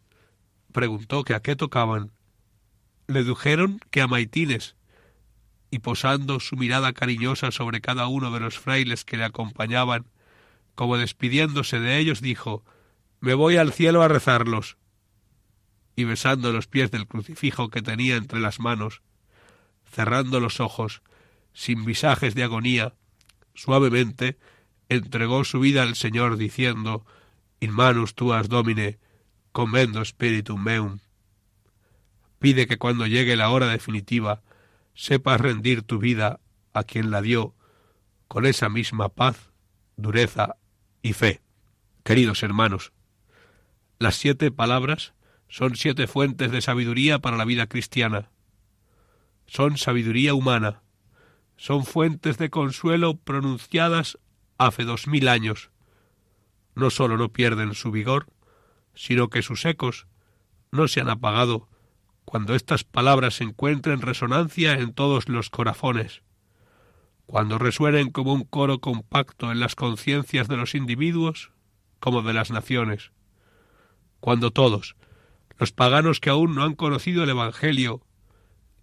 preguntó 0.73 1.25
que 1.25 1.35
a 1.35 1.41
qué 1.41 1.57
tocaban. 1.57 2.13
Le 3.07 3.23
dijeron 3.23 3.81
que 3.91 4.01
a 4.01 4.07
maitines, 4.07 4.77
y 5.71 5.81
posando 5.81 6.41
su 6.41 6.57
mirada 6.57 6.95
cariñosa 6.95 7.51
sobre 7.51 7.83
cada 7.83 8.07
uno 8.07 8.31
de 8.31 8.41
los 8.41 8.59
frailes 8.59 9.05
que 9.05 9.19
le 9.19 9.25
acompañaban, 9.25 10.07
como 10.75 10.97
despidiéndose 10.97 11.81
de 11.81 11.99
ellos, 11.99 12.23
dijo 12.23 12.65
me 13.21 13.35
voy 13.35 13.57
al 13.57 13.73
cielo 13.73 14.03
a 14.03 14.09
rezarlos. 14.09 14.77
Y 15.97 16.05
besando 16.05 16.53
los 16.53 16.67
pies 16.67 16.91
del 16.91 17.07
crucifijo 17.07 17.71
que 17.71 17.83
tenía 17.83 18.17
entre 18.17 18.41
las 18.41 18.61
manos, 18.61 19.03
cerrando 19.85 20.41
los 20.41 20.61
ojos, 20.61 21.03
sin 21.53 21.85
visajes 21.85 22.35
de 22.35 22.45
agonía, 22.45 22.95
suavemente 23.55 24.39
entregó 24.89 25.45
su 25.45 25.61
vida 25.61 25.83
al 25.83 25.97
Señor 25.97 26.37
diciendo 26.37 27.05
In 27.61 27.73
manus 27.73 28.15
tuas 28.15 28.49
domine, 28.49 28.99
commendo 29.51 30.05
spiritum 30.05 30.63
meum. 30.63 31.01
Pide 32.39 32.69
que 32.69 32.79
cuando 32.79 33.07
llegue 33.07 33.35
la 33.35 33.51
hora 33.51 33.67
definitiva 33.67 34.43
sepas 34.95 35.41
rendir 35.41 35.83
tu 35.83 35.99
vida 35.99 36.41
a 36.73 36.85
quien 36.85 37.11
la 37.11 37.21
dio 37.21 37.55
con 38.29 38.47
esa 38.47 38.69
misma 38.69 39.09
paz, 39.09 39.51
dureza 39.97 40.57
y 41.03 41.15
fe. 41.15 41.41
Queridos 42.05 42.43
hermanos, 42.45 42.93
las 44.01 44.15
siete 44.15 44.53
palabras 44.53 45.13
son 45.49 45.75
siete 45.75 46.07
fuentes 46.07 46.53
de 46.53 46.61
sabiduría 46.61 47.19
para 47.19 47.37
la 47.37 47.45
vida 47.45 47.67
cristiana. 47.67 48.31
Son 49.47 49.77
sabiduría 49.77 50.35
humana. 50.35 50.83
Son 51.57 51.85
fuentes 51.85 52.39
de 52.39 52.49
consuelo 52.49 53.17
pronunciadas 53.17 54.17
hace 54.57 54.85
dos 54.85 55.09
mil 55.09 55.27
años. 55.27 55.71
No 56.77 56.91
sólo 56.91 57.17
no 57.17 57.33
pierden 57.33 57.75
su 57.75 57.91
vigor, 57.91 58.29
sino 58.95 59.31
que 59.31 59.43
sus 59.43 59.65
ecos 59.65 60.07
no 60.71 60.87
se 60.87 61.01
han 61.01 61.11
apagado 61.11 61.69
cuando 62.25 62.55
estas 62.55 62.85
palabras 62.85 63.41
encuentren 63.41 64.01
resonancia 64.01 64.75
en 64.75 64.93
todos 64.93 65.29
los 65.29 65.51
corazones, 65.51 66.23
cuando 67.27 67.59
resuenen 67.59 68.11
como 68.11 68.33
un 68.33 68.45
coro 68.45 68.81
compacto 68.81 69.51
en 69.51 69.59
las 69.59 69.75
conciencias 69.75 70.47
de 70.47 70.57
los 70.57 70.77
individuos 70.77 71.51
como 71.99 72.23
de 72.23 72.35
las 72.35 72.53
naciones 72.53 73.11
cuando 74.21 74.51
todos, 74.51 74.97
los 75.59 75.73
paganos 75.73 76.21
que 76.21 76.31
aún 76.31 76.55
no 76.55 76.63
han 76.63 76.75
conocido 76.75 77.25
el 77.25 77.31
Evangelio 77.31 78.03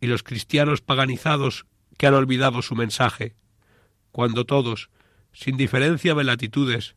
y 0.01 0.07
los 0.07 0.23
cristianos 0.23 0.81
paganizados 0.81 1.65
que 1.97 2.07
han 2.07 2.13
olvidado 2.13 2.61
su 2.61 2.75
mensaje, 2.75 3.35
cuando 4.11 4.45
todos, 4.45 4.89
sin 5.33 5.57
diferencia 5.57 6.13
de 6.13 6.23
latitudes, 6.23 6.95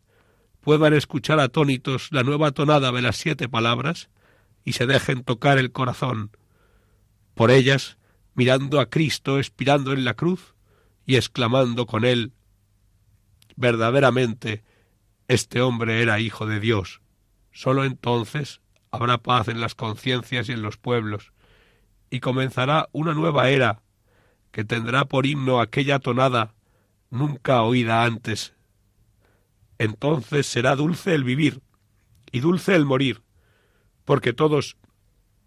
puedan 0.61 0.95
escuchar 0.95 1.41
atónitos 1.41 2.09
la 2.11 2.23
nueva 2.23 2.53
tonada 2.53 2.93
de 2.93 3.03
las 3.03 3.17
siete 3.17 3.49
palabras 3.49 4.09
y 4.65 4.73
se 4.73 4.87
dejen 4.87 5.25
tocar 5.25 5.59
el 5.59 5.73
corazón. 5.73 6.31
Por 7.35 7.51
ellas, 7.51 7.99
mirando 8.35 8.81
a 8.81 8.91
Cristo 8.91 9.39
expirando 9.39 9.93
en 9.93 10.05
la 10.05 10.15
cruz 10.15 10.55
y 11.07 11.17
exclamando 11.17 11.87
con 11.87 12.05
él, 12.05 12.33
verdaderamente, 13.57 14.63
este 15.27 15.61
hombre 15.61 16.03
era 16.03 16.21
hijo 16.21 16.47
de 16.47 16.61
Dios. 16.61 17.01
Sólo 17.59 17.85
entonces 17.85 18.61
habrá 18.93 19.19
paz 19.19 19.49
en 19.49 19.61
las 19.61 19.75
conciencias 19.75 20.49
y 20.49 20.53
en 20.53 20.63
los 20.63 20.77
pueblos, 20.77 21.33
y 22.09 22.21
comenzará 22.21 22.89
una 22.93 23.15
nueva 23.15 23.51
era 23.51 23.83
que 24.53 24.63
tendrá 24.63 25.07
por 25.07 25.27
himno 25.27 25.59
aquella 25.59 25.99
tonada 25.99 26.55
nunca 27.11 27.63
oída 27.63 28.05
antes. 28.05 28.55
Entonces 29.77 30.47
será 30.47 30.77
dulce 30.77 31.17
el 31.17 31.25
vivir 31.25 31.61
y 32.31 32.39
dulce 32.39 32.77
el 32.77 32.85
morir, 32.85 33.23
porque 34.05 34.33
todos, 34.33 34.77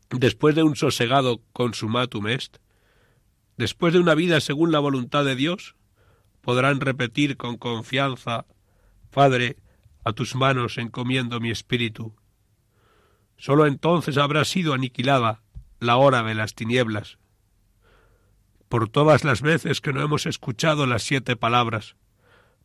después 0.09 0.53
de 0.53 0.64
un 0.64 0.76
sosegado 0.76 1.39
consumatum 1.53 2.28
est, 2.28 2.57
después 3.55 3.93
de 3.93 3.99
una 3.99 4.16
vida 4.16 4.41
según 4.41 4.74
la 4.74 4.80
voluntad 4.80 5.24
de 5.24 5.38
Dios, 5.38 5.78
podrán 6.41 6.82
repetir 6.82 7.38
con 7.38 7.55
confianza, 7.55 8.47
Padre, 9.12 9.55
a 10.03 10.13
tus 10.13 10.35
manos 10.35 10.77
encomiendo 10.77 11.39
mi 11.39 11.51
espíritu. 11.51 12.15
Sólo 13.37 13.65
entonces 13.65 14.17
habrá 14.17 14.45
sido 14.45 14.73
aniquilada 14.73 15.41
la 15.79 15.97
hora 15.97 16.23
de 16.23 16.35
las 16.35 16.53
tinieblas. 16.53 17.17
Por 18.69 18.87
todas 18.87 19.23
las 19.23 19.41
veces 19.41 19.81
que 19.81 19.93
no 19.93 20.01
hemos 20.01 20.25
escuchado 20.25 20.85
las 20.85 21.03
siete 21.03 21.35
palabras, 21.35 21.95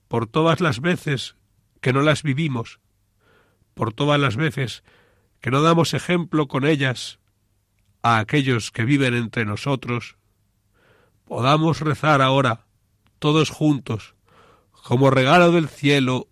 por 0.09 0.27
todas 0.27 0.61
las 0.61 0.81
veces 0.81 1.37
que 1.81 1.93
no 1.93 2.03
las 2.03 2.23
vivimos, 2.23 2.79
por 3.75 3.93
todas 3.93 4.21
las 4.21 4.37
veces 4.37 4.85
que 5.41 5.51
no 5.51 5.63
damos 5.63 5.95
ejemplo 5.95 6.49
con 6.49 6.65
ellas 6.65 7.19
a 8.03 8.19
aquellos 8.19 8.71
que 8.71 8.85
viven 8.85 9.15
entre 9.15 9.45
nosotros, 9.45 10.17
podamos 11.25 11.81
rezar 11.81 12.23
ahora, 12.23 12.67
todos 13.19 13.51
juntos, 13.51 14.15
como 14.71 15.11
regalo 15.11 15.51
del 15.51 15.69
cielo, 15.69 16.29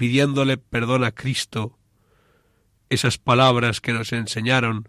pidiéndole 0.00 0.56
perdón 0.56 1.04
a 1.04 1.10
Cristo, 1.10 1.78
esas 2.88 3.18
palabras 3.18 3.82
que 3.82 3.92
nos 3.92 4.14
enseñaron 4.14 4.88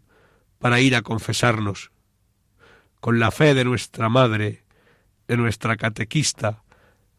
para 0.58 0.80
ir 0.80 0.96
a 0.96 1.02
confesarnos, 1.02 1.92
con 3.02 3.20
la 3.20 3.30
fe 3.30 3.54
de 3.54 3.66
nuestra 3.66 4.08
madre, 4.08 4.64
de 5.28 5.36
nuestra 5.36 5.76
catequista, 5.76 6.64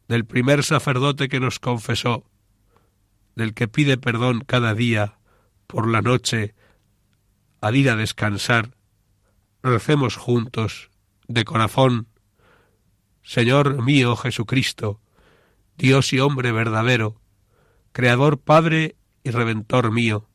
del 0.08 0.24
primer 0.24 0.64
sacerdote 0.64 1.28
que 1.28 1.38
nos 1.38 1.58
confesó, 1.58 2.24
del 3.36 3.52
que 3.52 3.68
pide 3.68 3.98
perdón 3.98 4.40
cada 4.40 4.72
día 4.72 5.18
por 5.66 5.86
la 5.86 6.00
noche 6.00 6.54
al 7.60 7.76
ir 7.76 7.90
a 7.90 7.96
descansar, 7.96 8.74
recemos 9.62 10.16
juntos, 10.16 10.88
de 11.28 11.44
corazón, 11.44 12.08
Señor 13.22 13.82
mío 13.82 14.16
Jesucristo, 14.16 15.02
Dios 15.76 16.14
y 16.14 16.20
hombre 16.20 16.52
verdadero, 16.52 17.21
Creador 17.92 18.40
Padre 18.40 18.96
y 19.22 19.30
Redentor 19.30 19.92
mío, 19.92 20.28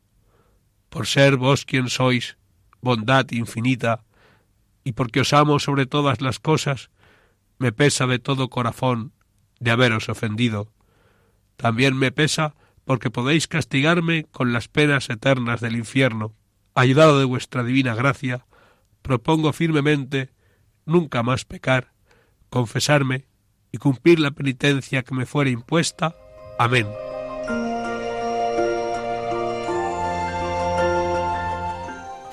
por 0.89 1.08
ser 1.08 1.38
vos 1.38 1.66
quien 1.66 1.89
sois, 1.89 2.38
bondad 2.82 3.26
infinita, 3.32 4.03
y 4.84 4.93
porque 4.93 5.22
os 5.22 5.34
amo 5.34 5.60
sobre 5.60 5.86
todas 5.86 6.22
las 6.22 6.39
cosas, 6.39 6.89
me 7.58 7.72
pesa 7.72 8.08
de 8.08 8.20
todo 8.20 8.49
corazón 8.49 9.12
de 9.60 9.72
haberos 9.72 10.08
ofendido. 10.08 10.72
También 11.55 11.97
me 11.97 12.12
pesa 12.12 12.55
porque 12.86 13.10
podéis 13.10 13.47
castigarme 13.47 14.26
con 14.32 14.53
las 14.53 14.68
penas 14.68 15.10
eternas 15.10 15.60
del 15.60 15.76
infierno. 15.76 16.36
Ayudado 16.76 17.20
de 17.20 17.26
vuestra 17.26 17.64
divina 17.64 17.95
gracia, 17.95 18.45
propongo 19.01 19.51
firmemente 19.51 20.30
nunca 20.86 21.24
más 21.24 21.43
pecar, 21.43 21.91
confesarme 22.49 23.26
y 23.72 23.80
cumplir 23.80 24.20
la 24.20 24.32
penitencia 24.32 25.03
que 25.03 25.16
me 25.16 25.26
fuere 25.26 25.49
impuesta. 25.49 26.16
Amén. 26.60 26.88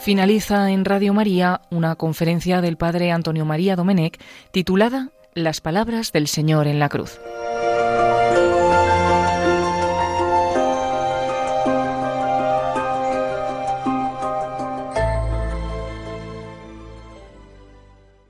Finaliza 0.05 0.71
en 0.71 0.85
Radio 0.85 1.15
María 1.15 1.63
una 1.71 1.97
conferencia 1.97 2.61
del 2.61 2.77
padre 2.77 3.11
Antonio 3.11 3.47
María 3.47 3.75
Domenech 3.75 4.21
titulada 4.51 5.09
Las 5.33 5.63
palabras 5.63 6.13
del 6.13 6.29
Señor 6.29 6.67
en 6.67 6.79
la 6.79 6.91
cruz. 6.91 7.19